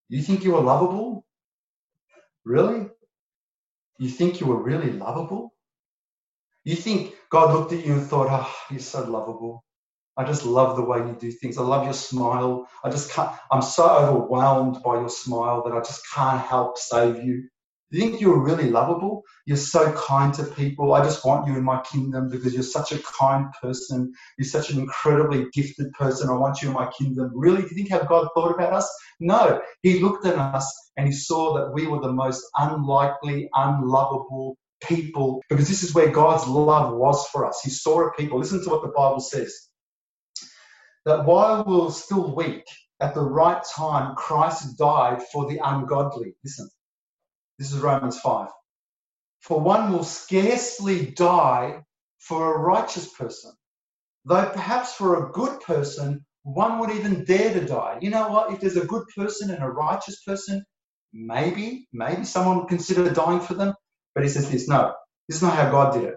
[0.08, 1.24] You think you were lovable?
[2.44, 2.88] Really?
[3.98, 5.54] You think you were really lovable?
[6.64, 9.64] You think God looked at you and thought, oh, you're so lovable.
[10.16, 11.56] I just love the way you do things.
[11.56, 12.68] I love your smile.
[12.84, 17.22] I just can't, I'm so overwhelmed by your smile that I just can't help save
[17.24, 17.48] you.
[17.90, 19.24] You think you're really lovable?
[19.46, 20.92] You're so kind to people.
[20.92, 24.12] I just want you in my kingdom because you're such a kind person.
[24.38, 26.30] You're such an incredibly gifted person.
[26.30, 27.32] I want you in my kingdom.
[27.34, 27.62] Really?
[27.62, 28.88] Do you think how God thought about us?
[29.18, 29.60] No.
[29.82, 35.42] He looked at us and he saw that we were the most unlikely, unlovable people
[35.48, 37.60] because this is where God's love was for us.
[37.62, 38.38] He saw a people.
[38.38, 39.68] Listen to what the Bible says
[41.04, 42.64] that while we were still weak,
[43.00, 46.34] at the right time, Christ died for the ungodly.
[46.44, 46.68] Listen,
[47.60, 48.48] this is Romans 5.
[49.40, 51.84] For one will scarcely die
[52.18, 53.52] for a righteous person,
[54.24, 57.98] though perhaps for a good person, one would even dare to die.
[58.00, 58.50] You know what?
[58.50, 60.64] If there's a good person and a righteous person,
[61.12, 63.74] maybe, maybe someone would consider dying for them.
[64.14, 64.94] But he says this no,
[65.28, 66.16] this is not how God did it.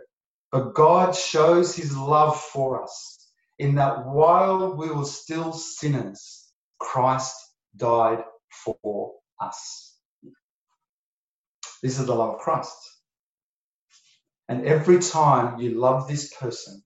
[0.49, 3.17] But God shows his love for us
[3.60, 7.36] in that while we were still sinners, Christ
[7.75, 8.23] died
[8.63, 9.92] for us.
[11.84, 12.76] This is the love of Christ.
[14.50, 16.82] And every time you love this person,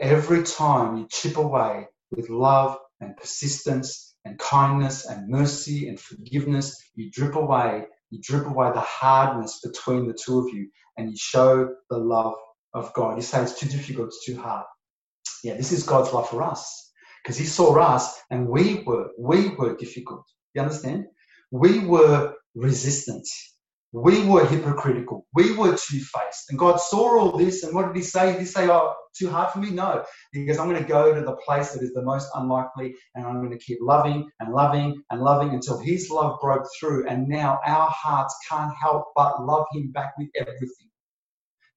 [0.00, 6.80] every time you chip away with love and persistence and kindness and mercy and forgiveness,
[6.94, 11.16] you drip away, you drip away the hardness between the two of you and you
[11.18, 12.34] show the love
[12.74, 13.16] of God.
[13.16, 14.66] You say it's too difficult, it's too hard.
[15.44, 19.50] Yeah, this is God's love for us because He saw us and we were we
[19.56, 20.24] were difficult.
[20.54, 21.06] You understand?
[21.50, 23.26] We were resistant.
[23.92, 25.26] We were hypocritical.
[25.34, 26.50] We were two faced.
[26.50, 28.32] And God saw all this, and what did He say?
[28.32, 29.70] Did He say, Oh, too hard for me?
[29.70, 30.04] No.
[30.32, 33.38] Because I'm going to go to the place that is the most unlikely, and I'm
[33.38, 37.06] going to keep loving and loving and loving until His love broke through.
[37.08, 40.88] And now our hearts can't help but love Him back with everything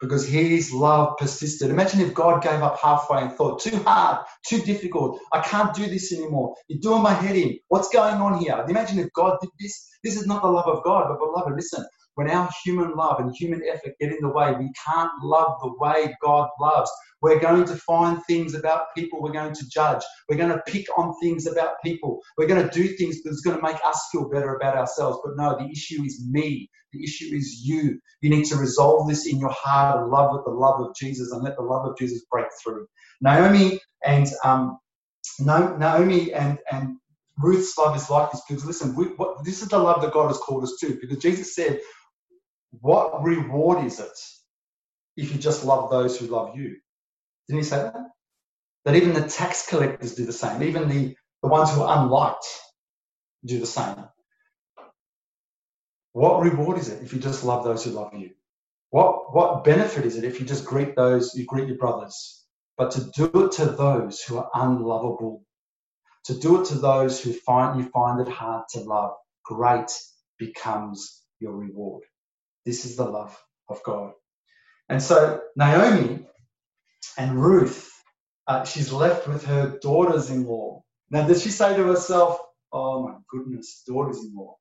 [0.02, 1.70] because his love persisted.
[1.70, 5.86] Imagine if God gave up halfway and thought, too hard, too difficult, I can't do
[5.88, 6.56] this anymore.
[6.68, 7.58] You're doing my head in.
[7.70, 8.64] What's going on here?
[8.68, 9.90] Imagine if God did this.
[10.04, 13.36] This is not the love of God, but beloved, listen, when our human love and
[13.36, 16.92] human effort get in the way, we can't love the way God loves.
[17.22, 20.04] We're going to find things about people we're going to judge.
[20.30, 22.20] We're going to pick on things about people.
[22.38, 25.20] We're going to do things that's going to make us feel better about ourselves.
[25.24, 26.70] But no, the issue is me.
[26.94, 28.00] The issue is you.
[28.22, 31.32] You need to resolve this in your heart and love with the love of Jesus
[31.32, 32.88] and let the love of Jesus break through.
[33.22, 34.78] Naomi and um,
[35.40, 36.98] Naomi and, and
[37.38, 40.28] Ruth's love is like this because listen, we, what, this is the love that God
[40.28, 41.80] has called us to because Jesus said,
[42.82, 44.18] what reward is it
[45.18, 46.78] if you just love those who love you?
[47.48, 47.96] Didn't he say that?
[48.86, 52.46] That even the tax collectors do the same, even the, the ones who are unliked
[53.46, 54.06] do the same.
[56.14, 58.32] What reward is it if you just love those who love you?
[58.90, 62.46] What, what benefit is it if you just greet those, you greet your brothers?
[62.78, 65.44] But to do it to those who are unlovable,
[66.26, 69.92] to do it to those who find you find it hard to love, great
[70.40, 72.04] becomes your reward.
[72.66, 73.38] This is the love
[73.70, 74.14] of God.
[74.90, 76.26] And so Naomi
[77.18, 77.92] and Ruth,
[78.48, 80.84] uh, she's left with her daughters in law.
[81.10, 82.40] Now, does she say to herself,
[82.72, 84.56] Oh my goodness, daughters in law?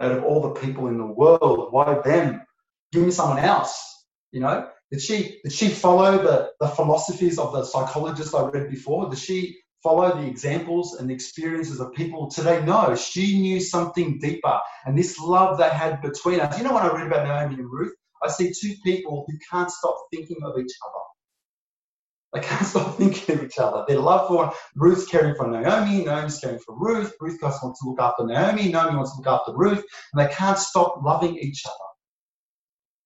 [0.00, 2.42] Out of all the people in the world, why them?
[2.90, 4.06] Give me someone else.
[4.32, 8.70] You know, did she did she follow the, the philosophies of the psychologists I read
[8.70, 9.08] before?
[9.10, 12.64] Did she follow the examples and experiences of people today.
[12.64, 14.60] No, she knew something deeper.
[14.84, 16.56] And this love they had between us.
[16.56, 19.70] You know, when I read about Naomi and Ruth, I see two people who can't
[19.70, 21.02] stop thinking of each other.
[22.32, 23.84] They can't stop thinking of each other.
[23.88, 28.00] Their love for Ruth's caring for Naomi, Naomi's caring for Ruth, Ruth wants to look
[28.00, 31.91] after Naomi, Naomi wants to look after Ruth, and they can't stop loving each other.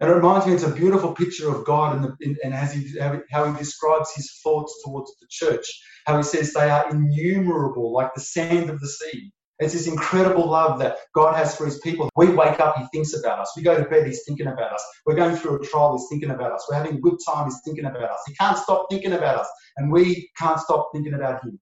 [0.01, 2.99] And it reminds me, it's a beautiful picture of God and, the, and as he,
[3.31, 5.67] how he describes his thoughts towards the church.
[6.07, 9.33] How he says they are innumerable, like the sand of the sea.
[9.59, 12.11] It's this incredible love that God has for his people.
[12.15, 13.55] We wake up, he thinks about us.
[13.57, 14.85] We go to bed, he's thinking about us.
[15.07, 16.67] We're going through a trial, he's thinking about us.
[16.69, 18.21] We're having a good time, he's thinking about us.
[18.27, 21.59] He can't stop thinking about us, and we can't stop thinking about him.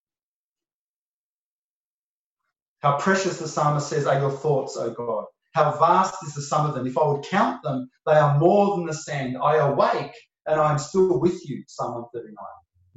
[2.81, 5.25] How precious the psalmist says are your thoughts, O God.
[5.55, 6.87] How vast is the sum of them?
[6.87, 9.37] If I would count them, they are more than the sand.
[9.41, 10.13] I awake
[10.47, 11.63] and I'm still with you.
[11.69, 12.37] Psalm 139.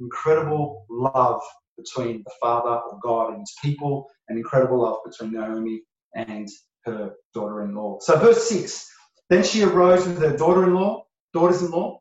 [0.00, 1.40] Incredible love
[1.76, 5.82] between the Father of God and his people, and incredible love between Naomi
[6.16, 6.48] and
[6.84, 7.98] her daughter in law.
[8.00, 8.90] So, verse 6
[9.30, 12.00] Then she arose with her daughter in law, daughters in law,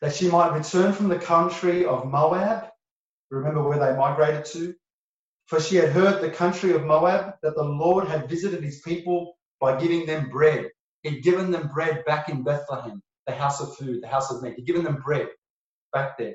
[0.00, 2.68] that she might return from the country of Moab.
[3.30, 4.74] Remember where they migrated to?
[5.46, 9.37] For she had heard the country of Moab, that the Lord had visited his people
[9.60, 10.68] by giving them bread.
[11.02, 14.54] He'd given them bread back in Bethlehem, the house of food, the house of meat.
[14.56, 15.28] He'd given them bread
[15.92, 16.34] back there.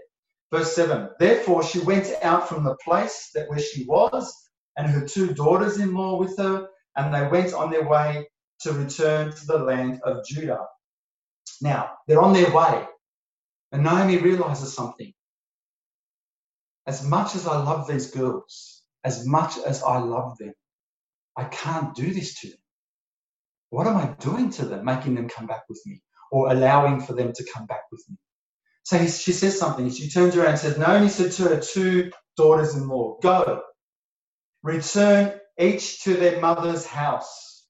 [0.52, 4.34] Verse 7 Therefore she went out from the place that where she was,
[4.78, 8.28] and her two daughters in law with her, and they went on their way
[8.62, 10.66] to return to the land of Judah.
[11.62, 12.86] Now, they're on their way,
[13.72, 15.14] and Naomi realizes something.
[16.86, 20.54] As much as I love these girls, as much as I love them,
[21.38, 22.58] I can't do this to them.
[23.74, 26.00] What am I doing to them, making them come back with me
[26.32, 28.18] or allowing for them to come back with me?
[28.84, 29.90] So he, she says something.
[29.90, 33.64] She turns around and says, Naomi said to her two daughters in law, Go,
[34.62, 37.66] return each to their mother's house.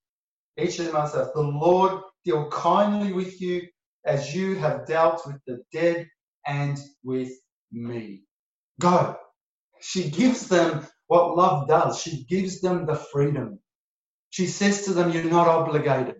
[0.60, 1.30] Each of mother's house.
[1.36, 3.62] The Lord deal kindly with you
[4.06, 6.10] as you have dealt with the dead
[6.46, 7.32] and with
[7.72, 8.24] me.
[8.82, 9.16] Go.
[9.80, 12.02] She gives them what love does.
[12.02, 13.60] She gives them the freedom
[14.34, 16.15] she says to them, You're not obligated.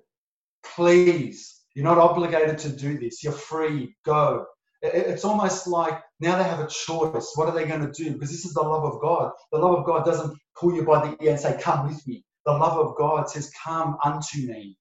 [0.76, 3.24] Please, you're not obligated to do this.
[3.24, 3.96] You're free.
[4.06, 4.46] Go.
[4.84, 7.32] It's almost like now they have a choice.
[7.34, 8.12] What are they going to do?
[8.12, 9.32] Because this is the love of God.
[9.52, 12.24] The love of God doesn't pull you by the ear and say, Come with me.
[12.46, 14.78] The love of God says, Come unto me.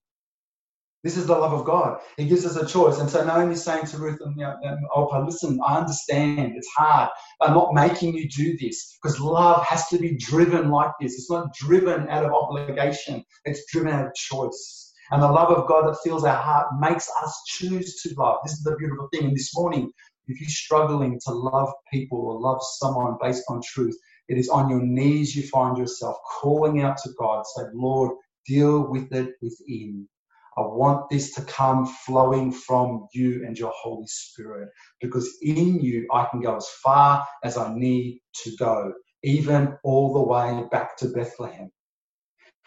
[1.02, 1.98] This is the love of God.
[2.16, 2.98] He gives us a choice.
[3.00, 6.52] And so Naomi's saying to Ruth and, um, Orpah, listen, I understand.
[6.56, 7.10] It's hard.
[7.40, 11.14] I'm not making you do this because love has to be driven like this.
[11.14, 13.24] It's not driven out of obligation.
[13.44, 14.92] It's driven out of choice.
[15.10, 18.38] And the love of God that fills our heart makes us choose to love.
[18.44, 19.24] This is the beautiful thing.
[19.24, 19.90] And this morning,
[20.28, 23.96] if you're struggling to love people or love someone based on truth,
[24.28, 28.88] it is on your knees you find yourself calling out to God, say, Lord, deal
[28.88, 30.08] with it within.
[30.56, 34.68] I want this to come flowing from you and your Holy Spirit
[35.00, 40.12] because in you I can go as far as I need to go, even all
[40.12, 41.70] the way back to Bethlehem.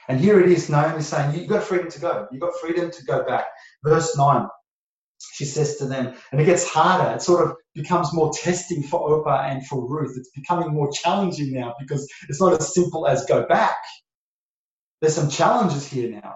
[0.08, 2.28] And here it is, Naomi saying, You've got freedom to go.
[2.32, 3.46] You've got freedom to go back.
[3.84, 4.48] Verse 9
[5.34, 7.16] she says to them, and it gets harder.
[7.16, 10.16] It sort of becomes more testing for Orpah and for Ruth.
[10.18, 13.78] It's becoming more challenging now because it's not as simple as go back.
[15.02, 16.36] There's some challenges here now.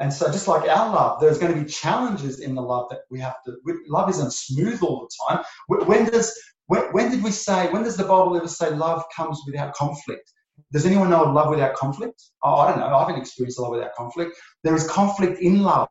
[0.00, 3.00] And so, just like our love, there's going to be challenges in the love that
[3.10, 3.56] we have to.
[3.88, 5.44] Love isn't smooth all the time.
[5.68, 6.34] When does
[6.68, 7.70] when, when did we say?
[7.70, 10.32] When does the Bible ever say love comes without conflict?
[10.72, 12.22] Does anyone know love without conflict?
[12.42, 12.86] Oh, I don't know.
[12.86, 14.36] I haven't experienced love without conflict.
[14.64, 15.88] There is conflict in love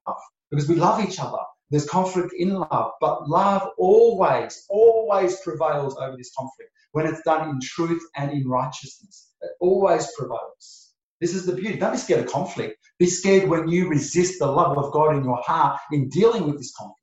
[0.50, 1.38] because we love each other.
[1.70, 7.48] There's conflict in love, but love always, always prevails over this conflict when it's done
[7.48, 9.30] in truth and in righteousness.
[9.42, 10.89] It always prevails.
[11.22, 11.78] This is the beauty.
[11.78, 12.78] Don't be scared of conflict.
[12.98, 16.58] Be scared when you resist the love of God in your heart in dealing with
[16.58, 17.00] this conflict.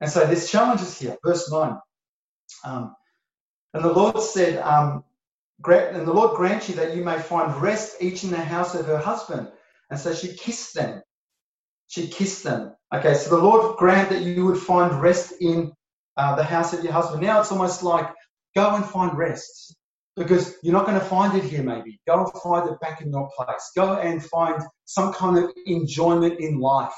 [0.00, 1.16] And so there's challenges here.
[1.24, 1.76] Verse 9.
[2.64, 2.94] Um,
[3.72, 5.04] and the Lord said, um,
[5.66, 8.86] and the Lord grant you that you may find rest each in the house of
[8.86, 9.48] her husband.
[9.90, 11.02] And so she kissed them
[11.88, 12.74] she kissed them.
[12.92, 15.72] Okay, so the Lord grant that you would find rest in
[16.16, 17.22] uh, the house of your husband.
[17.22, 18.12] Now it's almost like
[18.56, 19.76] go and find rest
[20.16, 22.00] because you're not going to find it here, maybe.
[22.06, 23.70] Go and find it back in your place.
[23.76, 26.92] Go and find some kind of enjoyment in life.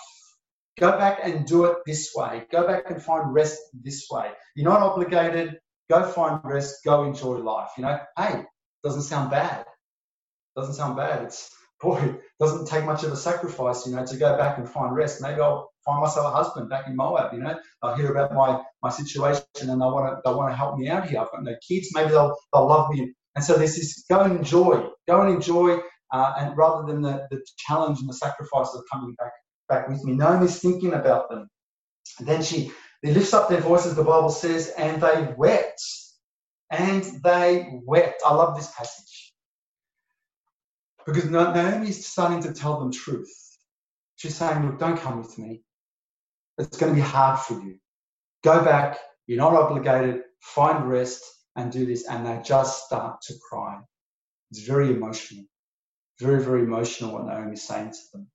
[0.79, 2.45] Go back and do it this way.
[2.53, 4.31] Go back and find rest this way.
[4.55, 5.59] You're not obligated.
[5.89, 6.77] Go find rest.
[6.85, 7.71] Go enjoy life.
[7.79, 8.43] You know, hey,
[8.85, 9.65] doesn't sound bad.
[10.55, 11.25] Doesn't sound bad.
[11.25, 14.69] It's boy, it doesn't take much of a sacrifice, you know, to go back and
[14.69, 15.21] find rest.
[15.23, 17.59] Maybe I'll find myself a husband back in Moab, you know.
[17.83, 20.89] I'll hear about my, my situation and they want to they want to help me
[20.89, 21.21] out here.
[21.21, 21.91] I've got no kids.
[21.95, 23.15] Maybe they'll they'll love me.
[23.35, 25.79] And so this is go and enjoy, go and enjoy,
[26.13, 29.33] uh, and rather than the, the challenge and the sacrifice of coming back
[29.69, 30.15] back with me.
[30.15, 31.49] Naomi's thinking about them.
[32.19, 35.83] And then she they lifts up their voices, the Bible says, and they wept.
[36.71, 38.23] And they wept.
[38.27, 39.26] I love this passage.
[41.07, 43.33] Because Naomi is starting to tell them truth.
[44.17, 45.63] She's saying, Look, don't come with me.
[46.59, 47.79] It's going to be hard for you.
[48.43, 48.99] Go back.
[49.27, 50.23] You're not obligated.
[50.41, 51.23] Find rest
[51.55, 52.09] and do this.
[52.09, 53.79] And they just start to cry.
[54.51, 55.45] It's very emotional.
[56.21, 58.27] Very, very emotional what Naomi's saying to them.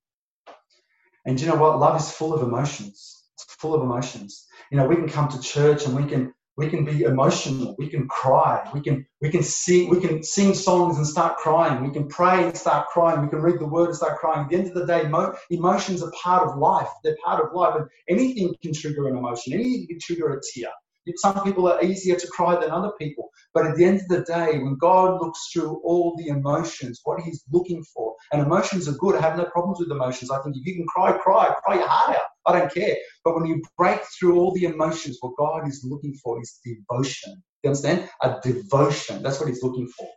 [1.26, 1.78] And you know what?
[1.78, 3.24] Love is full of emotions.
[3.34, 4.46] It's full of emotions.
[4.70, 7.74] You know, we can come to church and we can we can be emotional.
[7.78, 8.68] We can cry.
[8.74, 11.82] We can we can sing we can sing songs and start crying.
[11.82, 13.22] We can pray and start crying.
[13.22, 14.44] We can read the word and start crying.
[14.44, 16.88] At the end of the day mo- emotions are part of life.
[17.02, 17.76] They're part of life.
[17.76, 19.54] And anything can trigger an emotion.
[19.54, 20.70] Anything can trigger a tear
[21.16, 23.30] some people are easier to cry than other people.
[23.54, 27.20] But at the end of the day, when God looks through all the emotions, what
[27.20, 29.16] He's looking for, and emotions are good.
[29.16, 30.30] I have no problems with emotions.
[30.30, 32.22] I think if you can cry, cry, cry your heart out.
[32.46, 32.96] I don't care.
[33.24, 37.42] But when you break through all the emotions, what God is looking for is devotion.
[37.62, 38.08] You understand?
[38.22, 39.22] A devotion.
[39.22, 40.08] That's what He's looking for.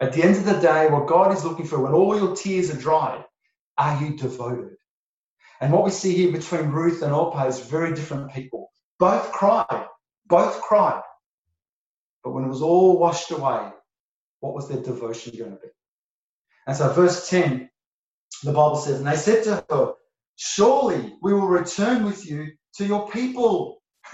[0.00, 2.70] At the end of the day, what God is looking for, when all your tears
[2.70, 3.24] are dried,
[3.78, 4.76] are you devoted?
[5.60, 8.70] And what we see here between Ruth and Orpah is very different people.
[8.98, 9.86] Both cried.
[10.26, 11.02] Both cried.
[12.22, 13.70] But when it was all washed away,
[14.40, 15.68] what was their devotion going to be?
[16.66, 17.68] And so, verse 10,
[18.42, 19.92] the Bible says, And they said to her,
[20.36, 23.82] Surely we will return with you to your people.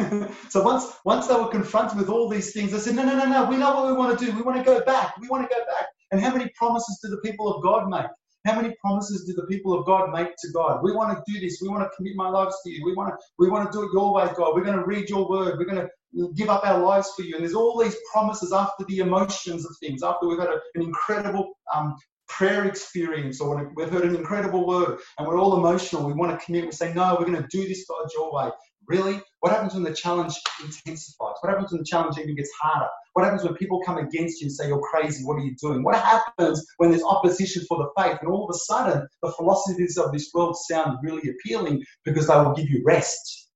[0.48, 3.26] so once once they were confronted with all these things, they said, No, no, no,
[3.26, 4.32] no, we know what we want to do.
[4.32, 5.16] We want to go back.
[5.18, 5.86] We want to go back.
[6.10, 8.06] And how many promises do the people of God make?
[8.46, 10.83] How many promises do the people of God make to God?
[10.83, 11.59] We want to do this.
[11.61, 12.85] We want to commit my lives to you.
[12.85, 14.55] We want to, we want to do it your way, God.
[14.55, 15.59] We're going to read your word.
[15.59, 17.35] We're going to give up our lives for you.
[17.35, 20.83] And there's all these promises after the emotions of things, after we've had a, an
[20.83, 21.96] incredible um,
[22.29, 26.07] prayer experience or we've heard an incredible word and we're all emotional.
[26.07, 26.64] We want to commit.
[26.64, 28.50] We say, no, we're going to do this, God, your way.
[28.90, 29.22] Really?
[29.38, 31.37] What happens when the challenge intensifies?
[31.40, 32.88] What happens when the challenge even gets harder?
[33.12, 35.85] What happens when people come against you and say, You're crazy, what are you doing?
[35.85, 38.18] What happens when there's opposition for the faith?
[38.20, 42.35] And all of a sudden, the philosophies of this world sound really appealing because they
[42.35, 43.48] will give you rest.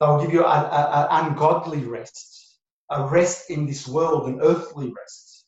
[0.00, 0.66] They will give you an
[1.10, 2.58] ungodly rest,
[2.90, 5.44] a rest in this world, an earthly rest,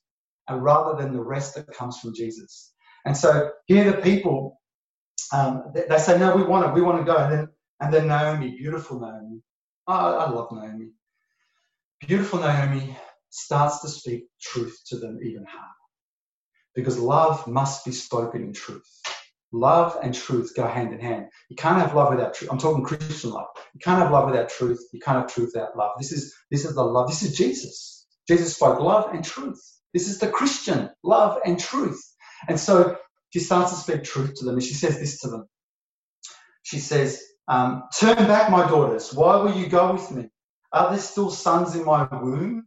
[0.46, 2.74] and rather than the rest that comes from Jesus.
[3.06, 4.60] And so here the people,
[5.32, 7.16] um, they, they, say, No, we want it, we want to go.
[7.16, 7.48] And then,
[7.80, 9.40] and then Naomi, beautiful Naomi.
[9.86, 10.90] Oh, I love Naomi.
[12.06, 12.96] Beautiful Naomi
[13.30, 15.72] starts to speak truth to them even harder.
[16.74, 18.88] Because love must be spoken in truth.
[19.52, 21.26] Love and truth go hand in hand.
[21.48, 22.50] You can't have love without truth.
[22.50, 23.46] I'm talking Christian love.
[23.74, 24.80] You can't have love without truth.
[24.92, 25.92] You can't have truth without love.
[25.98, 27.08] This is this is the love.
[27.08, 28.06] This is Jesus.
[28.28, 29.60] Jesus spoke love and truth.
[29.94, 32.02] This is the Christian love and truth.
[32.48, 32.96] And so
[33.30, 35.46] she starts to speak truth to them, and she says this to them.
[36.64, 39.12] She says, um, "Turn back, my daughters.
[39.12, 40.28] Why will you go with me?
[40.72, 42.66] Are there still sons in my womb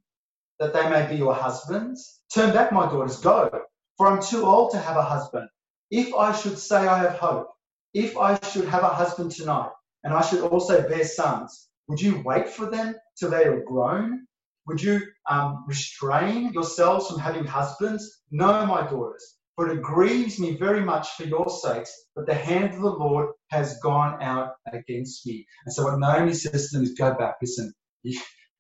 [0.60, 2.22] that they may be your husbands?
[2.34, 3.50] Turn back, my daughters, go,
[3.98, 5.50] for I'm too old to have a husband.
[5.92, 7.50] If I should say I have hope,
[7.94, 9.72] if I should have a husband tonight,
[10.04, 11.70] and I should also bear sons.
[11.88, 14.28] Would you wait for them till they are grown?
[14.68, 18.22] Would you um, restrain yourselves from having husbands?
[18.32, 22.74] No, my daughters, for it grieves me very much for your sakes, that the hand
[22.74, 25.46] of the Lord has gone out against me.
[25.66, 28.18] And so what Naomi says to them is go back, listen, you,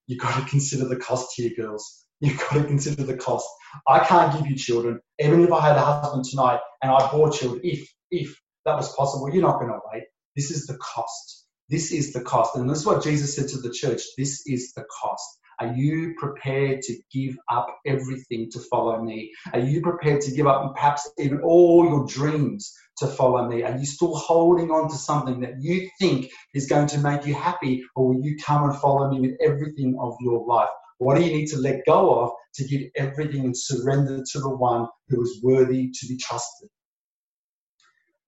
[0.07, 2.03] you've got to consider the cost here, girls.
[2.19, 3.47] You've got to consider the cost.
[3.87, 4.99] I can't give you children.
[5.19, 8.93] Even if I had a husband tonight and I bore children, if, if that was
[8.93, 10.03] possible, you're not going to wait.
[10.35, 11.45] This is the cost.
[11.69, 12.57] This is the cost.
[12.57, 14.01] And this is what Jesus said to the church.
[14.17, 15.38] This is the cost.
[15.61, 19.31] Are you prepared to give up everything to follow me?
[19.53, 23.63] Are you prepared to give up perhaps even all your dreams to follow me?
[23.63, 27.33] Are you still holding on to something that you think is going to make you
[27.33, 30.69] happy, or will you come and follow me with everything of your life?
[30.99, 34.55] What do you need to let go of to give everything and surrender to the
[34.55, 36.69] one who is worthy to be trusted?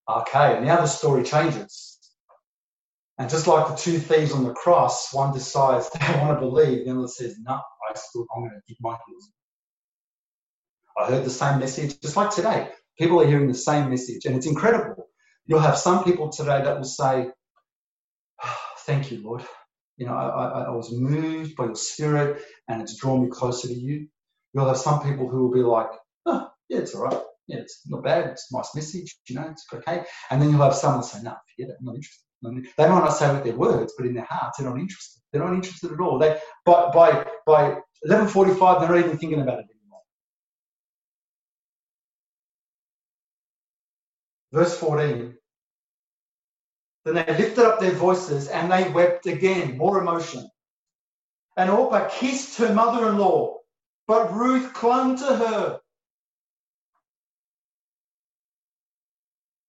[0.10, 2.01] Okay, now the story changes.
[3.22, 6.86] And just like the two thieves on the cross, one decides they want to believe,
[6.86, 9.30] the other says, No, I still, I'm going to dig my heels.
[10.98, 12.70] I heard the same message, just like today.
[12.98, 15.08] People are hearing the same message, and it's incredible.
[15.46, 17.30] You'll have some people today that will say,
[18.88, 19.46] Thank you, Lord.
[19.98, 23.68] You know, I, I, I was moved by your spirit, and it's drawn me closer
[23.68, 24.08] to you.
[24.56, 25.92] You'll have some people who will be like,
[26.26, 27.22] Oh, yeah, it's all right.
[27.46, 28.32] Yeah, it's not bad.
[28.32, 29.16] It's a nice message.
[29.30, 30.06] You know, it's okay.
[30.32, 31.76] And then you'll have some someone say, No, forget it.
[31.80, 32.31] I'm not interested.
[32.44, 35.22] They might not say it with their words, but in their hearts, they're not interested.
[35.32, 36.18] They're not interested at all.
[36.18, 37.78] They by by by
[38.08, 40.02] 11:45, they're not even thinking about it anymore.
[44.52, 45.38] Verse 14.
[47.06, 50.50] Then they lifted up their voices and they wept again, more emotion.
[51.58, 53.58] And Orpah kissed her mother-in-law,
[54.08, 55.80] but Ruth clung to her.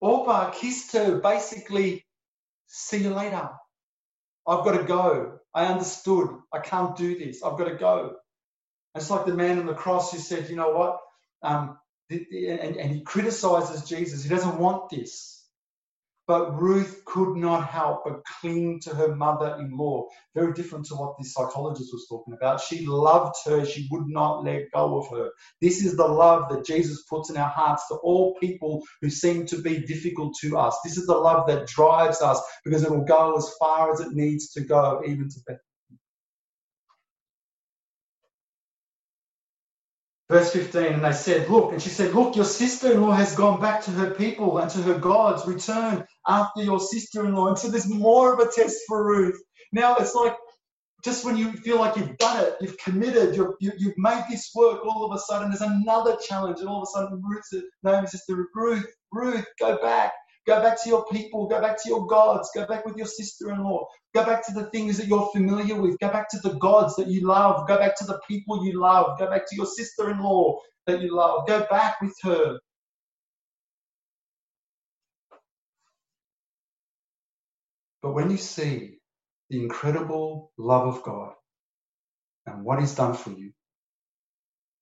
[0.01, 2.05] Orpah kissed her, basically
[2.75, 3.51] See you later.
[4.49, 5.39] I've got to go.
[5.55, 6.31] I understood.
[6.53, 7.43] I can't do this.
[7.43, 8.17] I've got to go.
[8.95, 10.99] It's like the man on the cross who said, you know what?
[11.43, 11.79] Um,
[12.11, 14.23] and, and he criticizes Jesus.
[14.23, 15.42] He doesn't want this.
[16.29, 20.07] But Ruth could not help but cling to her mother in law.
[20.35, 22.61] Very different to what this psychologist was talking about.
[22.61, 25.31] She loved her, she would not let go of her.
[25.61, 29.47] This is the love that Jesus puts in our hearts to all people who seem
[29.47, 30.79] to be difficult to us.
[30.85, 34.13] This is the love that drives us because it will go as far as it
[34.13, 35.72] needs to go, even to Bethlehem.
[40.33, 43.35] Verse 15, and they said, Look, and she said, Look, your sister in law has
[43.35, 45.47] gone back to her people and to her gods.
[45.47, 47.49] Return after your sister in law.
[47.49, 49.39] And so there's more of a test for Ruth.
[49.73, 50.35] Now it's like
[51.05, 54.51] just when you feel like you've done it, you've committed, you, have you, made this
[54.55, 56.61] work, all of a sudden there's another challenge.
[56.61, 60.13] And all of a sudden Ruth says, No, sister Ruth, Ruth, go back.
[60.47, 61.47] Go back to your people.
[61.47, 62.51] Go back to your gods.
[62.55, 63.87] Go back with your sister in law.
[64.15, 65.99] Go back to the things that you're familiar with.
[66.01, 67.69] Go back to the gods that you love.
[67.69, 69.19] Go back to the people you love.
[69.19, 71.47] Go back to your sister in law that you love.
[71.47, 72.59] Go back with her.
[78.03, 78.99] But when you see
[79.49, 81.35] the incredible love of God
[82.47, 83.53] and what He's done for you,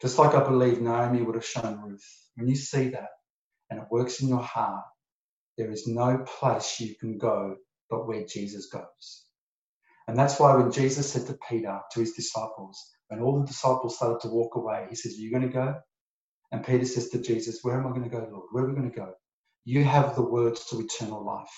[0.01, 2.03] just like I believe Naomi would have shown Ruth,
[2.37, 3.11] when you see that
[3.69, 4.85] and it works in your heart,
[5.59, 7.57] there is no place you can go
[7.91, 9.25] but where Jesus goes.
[10.09, 12.79] And that's why when Jesus said to Peter, to his disciples,
[13.09, 15.77] when all the disciples started to walk away, he says, Are you going to go?
[16.53, 18.47] And Peter says to Jesus, Where am I going to go, Lord?
[18.53, 19.13] Where are we going to go?
[19.65, 21.49] You have the words to eternal life.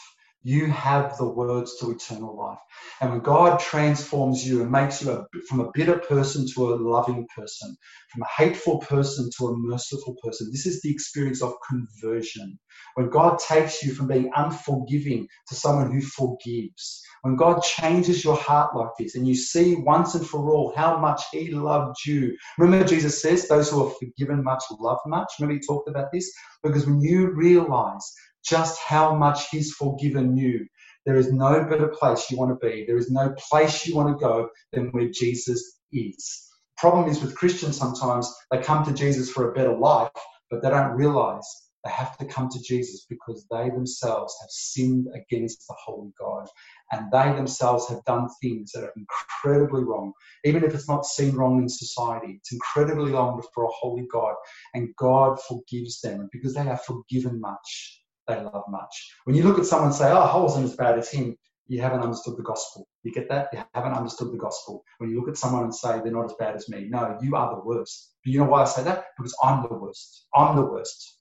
[0.44, 2.58] You have the words to eternal life.
[3.00, 6.76] And when God transforms you and makes you a, from a bitter person to a
[6.76, 7.76] loving person,
[8.12, 12.58] from a hateful person to a merciful person, this is the experience of conversion.
[12.94, 18.36] When God takes you from being unforgiving to someone who forgives, when God changes your
[18.36, 22.36] heart like this and you see once and for all how much He loved you.
[22.58, 25.32] Remember, Jesus says, Those who are forgiven much love much.
[25.38, 26.32] Remember, He talked about this?
[26.64, 28.12] Because when you realize
[28.44, 30.66] just how much He's forgiven you.
[31.04, 32.84] There is no better place you want to be.
[32.86, 36.48] There is no place you want to go than where Jesus is.
[36.76, 40.10] Problem is with Christians sometimes they come to Jesus for a better life,
[40.50, 41.44] but they don't realize
[41.84, 46.46] they have to come to Jesus because they themselves have sinned against the holy God
[46.92, 50.12] and they themselves have done things that are incredibly wrong.
[50.44, 54.34] Even if it's not seen wrong in society, it's incredibly wrong for a holy God
[54.74, 59.14] and God forgives them because they are forgiven much they love much.
[59.24, 61.36] When you look at someone and say, oh, wasn't as bad as him,
[61.68, 62.86] you haven't understood the gospel.
[63.02, 63.48] You get that?
[63.52, 64.84] You haven't understood the gospel.
[64.98, 67.34] When you look at someone and say, they're not as bad as me, no, you
[67.36, 68.12] are the worst.
[68.24, 69.06] Do you know why I say that?
[69.16, 70.26] Because I'm the worst.
[70.34, 71.18] I'm the worst.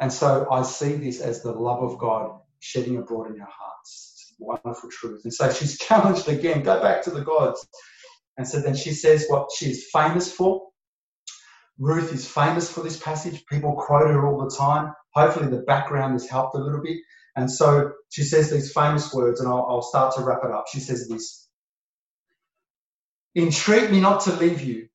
[0.00, 4.34] And so I see this as the love of God shedding abroad in your hearts.
[4.38, 5.20] wonderful truth.
[5.24, 7.66] And so she's challenged again, go back to the gods.
[8.38, 10.68] And so then she says what she's famous for.
[11.78, 13.44] Ruth is famous for this passage.
[13.46, 14.92] People quote her all the time.
[15.14, 16.98] Hopefully, the background has helped a little bit.
[17.36, 20.66] And so she says these famous words, and I'll, I'll start to wrap it up.
[20.72, 21.48] She says this
[23.34, 24.88] Entreat me not to leave you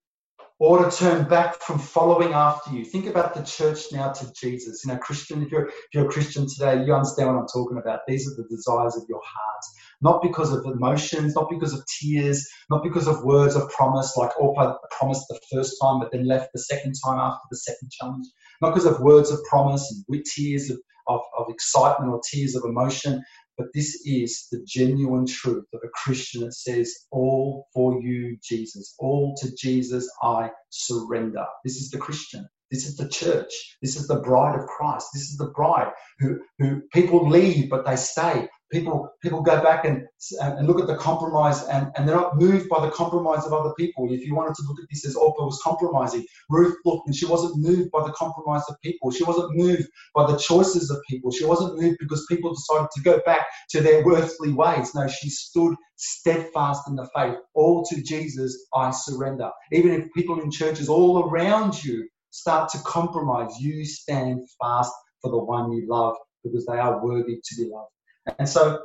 [0.60, 2.84] or to turn back from following after you.
[2.84, 4.84] Think about the church now to Jesus.
[4.84, 7.78] You know, Christian, if you're, if you're a Christian today, you understand what I'm talking
[7.78, 8.02] about.
[8.08, 9.64] These are the desires of your heart.
[10.02, 14.40] Not because of emotions, not because of tears, not because of words of promise, like
[14.40, 18.26] Orpah promised the first time, but then left the second time after the second challenge.
[18.62, 20.78] Not because of words of promise and with tears of,
[21.08, 23.24] of, of excitement or tears of emotion,
[23.58, 28.96] but this is the genuine truth of a Christian that says, All for you, Jesus.
[29.00, 31.46] All to Jesus I surrender.
[31.64, 32.48] This is the Christian.
[32.72, 33.78] This is the church.
[33.82, 35.08] This is the bride of Christ.
[35.14, 39.86] This is the bride who, who people leave, but they stay people people go back
[39.86, 40.06] and
[40.42, 43.74] and look at the compromise and, and they're not moved by the compromise of other
[43.78, 44.12] people.
[44.12, 47.26] If you wanted to look at this as Orpah was compromising, Ruth looked and she
[47.26, 49.12] wasn't moved by the compromise of people.
[49.12, 51.32] She wasn't moved by the choices of people.
[51.32, 54.94] She wasn't moved because people decided to go back to their earthly ways.
[54.96, 57.38] No, she stood steadfast in the faith.
[57.54, 59.52] All to Jesus I surrender.
[59.72, 64.92] Even if people in churches all around you start to compromise, you stand fast
[65.22, 67.92] for the one you love because they are worthy to be loved.
[68.40, 68.84] And so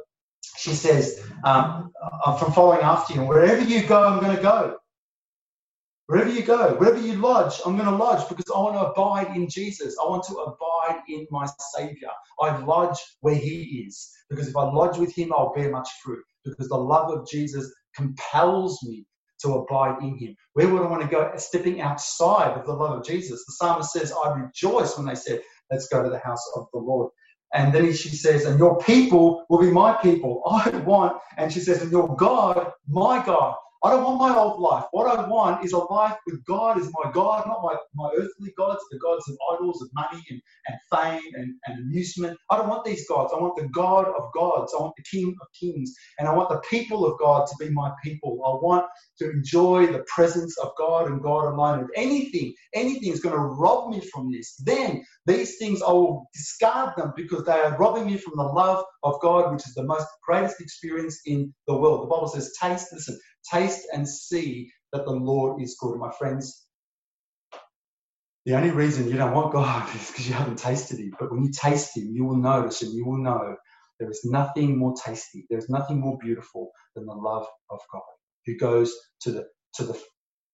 [0.56, 1.92] she says, um,
[2.24, 4.76] I'm from following after you, and wherever you go, I'm going to go.
[6.08, 9.34] Wherever you go, wherever you lodge, I'm going to lodge because I want to abide
[9.36, 9.96] in Jesus.
[10.02, 12.08] I want to abide in my Savior.
[12.40, 16.22] I lodge where He is because if I lodge with Him, I'll bear much fruit
[16.44, 19.06] because the love of Jesus compels me
[19.42, 20.36] to abide in Him.
[20.52, 21.32] Where would I want to go?
[21.36, 23.46] Stepping outside of the love of Jesus.
[23.46, 25.40] The psalmist says, I rejoice when they said,
[25.70, 27.10] Let's go to the house of the Lord.
[27.54, 30.42] And then she says, and your people will be my people.
[30.50, 33.56] I want, and she says, and your God, my God.
[33.84, 34.84] I don't want my old life.
[34.92, 38.52] What I want is a life with God as my God, not my, my earthly
[38.56, 42.38] gods, the gods of idols, of money and, and fame and, and amusement.
[42.48, 43.32] I don't want these gods.
[43.34, 44.72] I want the God of gods.
[44.72, 45.92] I want the King of kings.
[46.20, 48.40] And I want the people of God to be my people.
[48.46, 48.86] I want
[49.18, 51.80] to enjoy the presence of God and God alone.
[51.80, 56.28] If anything, anything is going to rob me from this, then these things I will
[56.34, 59.84] discard them because they are robbing me from the love of God, which is the
[59.84, 62.02] most greatest experience in the world.
[62.02, 63.18] The Bible says, taste, listen,
[63.52, 65.98] taste and see that the Lord is good.
[65.98, 66.66] My friends,
[68.44, 71.14] the only reason you don't want God is because you haven't tasted Him.
[71.18, 73.56] But when you taste Him, you will notice and you will know
[74.00, 78.02] there is nothing more tasty, there is nothing more beautiful than the love of God,
[78.46, 79.98] who goes to the to the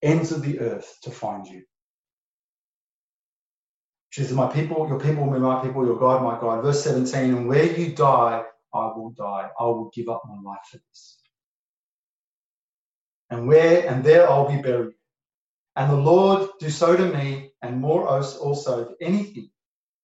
[0.03, 1.63] ends of the earth to find you.
[4.19, 6.63] She says, My people, your people will be my people, your God, my God.
[6.63, 8.43] Verse 17, and where you die,
[8.75, 9.49] I will die.
[9.59, 11.19] I will give up my life for this
[13.31, 14.95] and where and there I'll be buried.
[15.77, 19.51] And the Lord do so to me, and more also, if anything,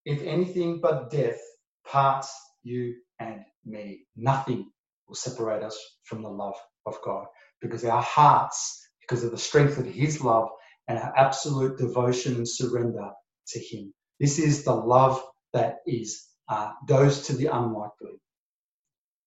[0.04, 1.40] if anything but death
[1.86, 4.06] parts you and me.
[4.16, 4.70] Nothing
[5.08, 6.54] will separate us from the love
[6.86, 7.26] of God
[7.60, 10.50] because our hearts, because of the strength of His love
[10.88, 13.10] and our absolute devotion and surrender
[13.48, 13.92] to Him.
[14.20, 18.20] This is the love that is uh, goes to the unlikely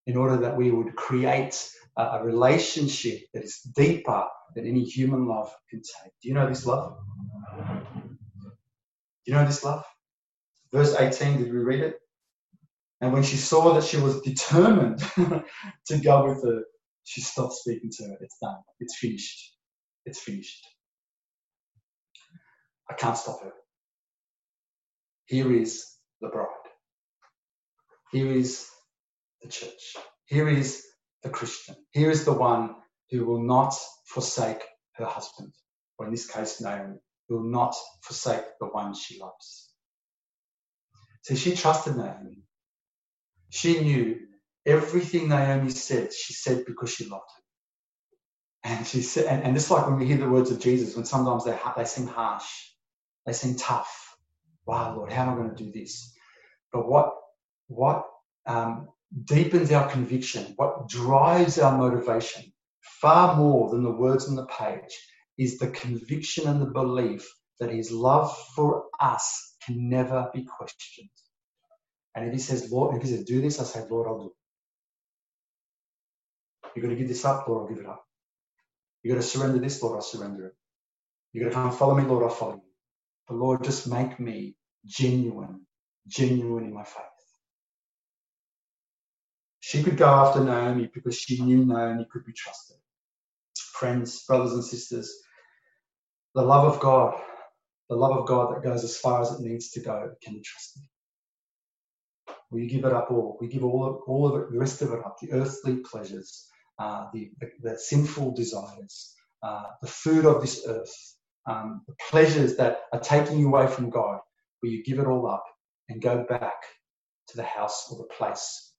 [0.06, 4.24] in order that we would create a relationship that is deeper
[4.54, 6.12] than any human love can take.
[6.22, 6.96] Do you know this love?
[9.26, 9.84] Do you know this love?
[10.72, 11.96] Verse 18, did we read it?
[13.00, 14.98] And when she saw that she was determined
[15.86, 16.62] to go with her,
[17.04, 18.16] she stopped speaking to her.
[18.20, 18.58] It's done.
[18.80, 19.54] It's finished.
[20.06, 20.66] It's finished.
[22.90, 23.52] I can't stop her.
[25.28, 25.86] Here is
[26.22, 26.48] the bride.
[28.12, 28.66] Here is
[29.42, 29.96] the church.
[30.26, 30.84] Here is
[31.22, 31.76] the Christian.
[31.92, 32.76] Here is the one
[33.10, 33.74] who will not
[34.06, 34.62] forsake
[34.94, 35.52] her husband,
[35.98, 36.98] or in this case, Naomi,
[37.28, 39.70] will not forsake the one she loves.
[41.22, 42.42] So she trusted Naomi.
[43.50, 44.20] She knew
[44.66, 48.72] everything Naomi said, she said because she loved him.
[48.72, 51.04] And she said, and, and just like when we hear the words of Jesus, when
[51.04, 52.48] sometimes they, they seem harsh,
[53.26, 54.07] they seem tough.
[54.68, 56.14] Wow, Lord, how am I going to do this?
[56.72, 57.12] But what,
[57.68, 58.04] what
[58.46, 58.88] um,
[59.24, 62.52] deepens our conviction, what drives our motivation,
[62.82, 64.96] far more than the words on the page,
[65.38, 67.28] is the conviction and the belief
[67.60, 71.10] that his love for us can never be questioned.
[72.14, 74.26] And if he says, Lord, if he says, do this, I say, Lord, I'll do
[74.26, 74.46] it.
[76.76, 78.04] You're going to give this up, Lord, I'll give it up.
[79.02, 80.54] You're going to surrender this, Lord, I'll surrender it.
[81.32, 82.62] You're going to come follow me, Lord, I'll follow you.
[83.28, 84.56] But Lord, just make me
[84.86, 85.66] genuine,
[86.06, 87.04] genuine in my faith.
[89.60, 92.76] She could go after Naomi because she knew Naomi could be trusted.
[93.56, 95.14] Friends, brothers, and sisters,
[96.34, 97.14] the love of God,
[97.88, 100.42] the love of God that goes as far as it needs to go, can be
[100.42, 100.82] trusted.
[102.52, 103.36] You give it up all?
[103.40, 106.48] We give all of, all of it, the rest of it up, the earthly pleasures,
[106.78, 110.94] uh, the, the, the, sinful desires, uh, the food of this earth,
[111.46, 114.20] um, the pleasures that are taking you away from God.
[114.62, 115.44] Will you give it all up
[115.88, 116.62] and go back
[117.28, 118.72] to the house or the place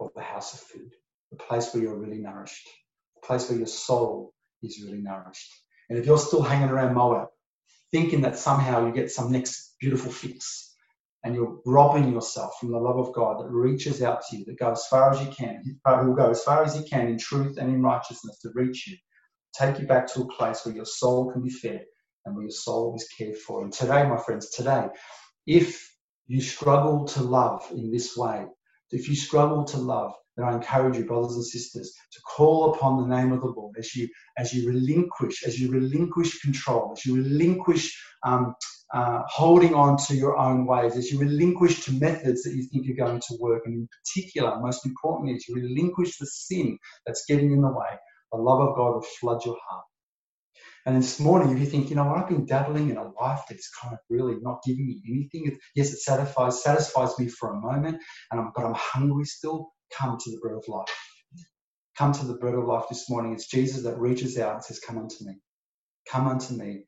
[0.00, 0.92] of the house of food,
[1.30, 2.68] the place where you're really nourished,
[3.16, 5.52] the place where your soul is really nourished.
[5.88, 7.28] And if you're still hanging around Moab,
[7.92, 10.74] thinking that somehow you get some next beautiful fix,
[11.24, 14.58] and you're robbing yourself from the love of God that reaches out to you, that
[14.58, 17.18] goes as far as you can, who will go as far as he can in
[17.18, 18.96] truth and in righteousness to reach you,
[19.52, 21.84] take you back to a place where your soul can be fed
[22.26, 23.62] and where your soul is cared for.
[23.62, 24.88] And today, my friends, today,
[25.46, 25.88] if
[26.26, 28.44] you struggle to love in this way,
[28.90, 33.08] if you struggle to love, then I encourage you, brothers and sisters, to call upon
[33.08, 37.06] the name of the Lord as you as you relinquish, as you relinquish control, as
[37.06, 38.54] you relinquish um,
[38.94, 42.88] uh, holding on to your own ways, as you relinquish to methods that you think
[42.90, 47.24] are going to work, and in particular, most importantly, as you relinquish the sin that's
[47.26, 47.98] getting in the way,
[48.32, 49.84] the love of God will flood your heart.
[50.86, 53.70] And this morning, if you think, you know, I've been dabbling in a life that's
[53.70, 55.58] kind of really not giving me anything.
[55.76, 59.72] Yes, it satisfies satisfies me for a moment, and I'm, but I'm hungry still.
[59.92, 60.88] Come to the bread of life.
[61.98, 63.34] Come to the bread of life this morning.
[63.34, 65.34] It's Jesus that reaches out and says, "Come unto me.
[66.10, 66.84] Come unto me,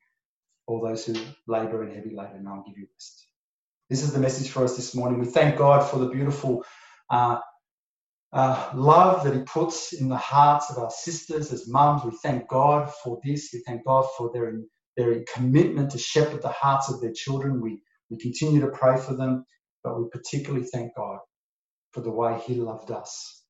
[0.67, 1.15] all those who
[1.47, 3.27] labour and heavy laden, and I'll give you rest."
[3.89, 5.19] This is the message for us this morning.
[5.19, 6.65] We thank God for the beautiful
[7.11, 7.39] uh,
[8.33, 12.03] uh, love that He puts in the hearts of our sisters as mums.
[12.03, 13.49] We thank God for this.
[13.53, 14.53] We thank God for their,
[14.97, 17.61] their commitment to shepherd the hearts of their children.
[17.61, 19.45] We, we continue to pray for them,
[19.83, 21.19] but we particularly thank God
[21.93, 23.43] for the way He loved us,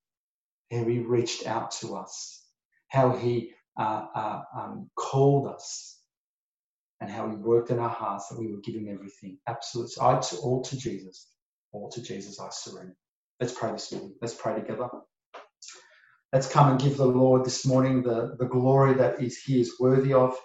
[0.72, 2.42] how He reached out to us,
[2.88, 5.98] how He uh, uh, um, called us,
[7.00, 9.38] and how He worked in our hearts that we were giving everything.
[9.48, 9.94] Absolutely.
[10.00, 11.28] I, all to Jesus.
[11.72, 12.96] All to Jesus I surrender.
[13.40, 14.14] Let's pray this morning.
[14.22, 14.88] Let's pray together.
[16.32, 19.74] Let's come and give the Lord this morning the, the glory that is He is
[19.80, 20.36] worthy of.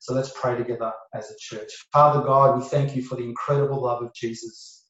[0.00, 1.70] So let's pray together as a church.
[1.92, 4.86] Father God, we thank you for the incredible love of Jesus.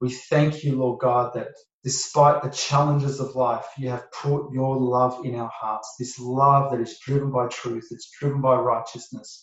[0.00, 1.48] We thank you, Lord God, that
[1.84, 5.96] despite the challenges of life, you have put your love in our hearts.
[5.98, 9.42] This love that is driven by truth, it's driven by righteousness.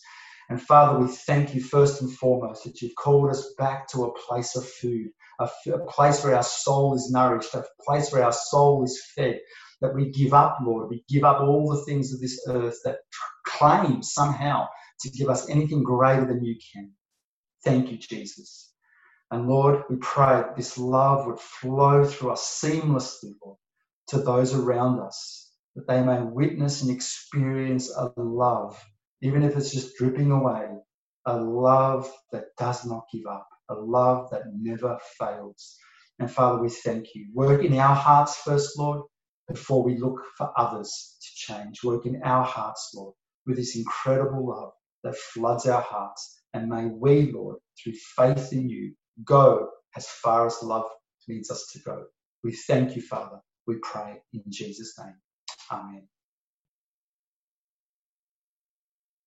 [0.50, 4.18] And Father, we thank you first and foremost that you've called us back to a
[4.26, 5.08] place of food,
[5.40, 5.48] a,
[5.88, 9.40] place where our soul is nourished, a place where our soul is fed,
[9.80, 10.90] that we give up, Lord.
[10.90, 12.98] We give up all the things of this earth that
[13.46, 14.68] claim somehow
[15.00, 16.92] to give us anything greater than you can.
[17.64, 18.72] Thank you, Jesus.
[19.30, 23.58] And Lord, we pray that this love would flow through us seamlessly, Lord,
[24.08, 28.80] to those around us, that they may witness and experience a love,
[29.22, 30.68] even if it's just dripping away,
[31.26, 33.38] a love that does not give up
[33.70, 35.78] a love that never fails.
[36.20, 37.28] And Father, we thank you.
[37.34, 39.02] Work in our hearts first, Lord,
[39.48, 41.84] before we look for others to change.
[41.84, 43.14] Work in our hearts, Lord,
[43.46, 44.72] with this incredible love
[45.04, 46.42] that floods our hearts.
[46.54, 48.94] And may we, Lord, through faith in you,
[49.24, 50.86] go as far as love
[51.28, 52.04] leads us to go.
[52.44, 53.40] We thank you, Father.
[53.66, 55.16] We pray in Jesus' name.
[55.72, 56.08] Amen.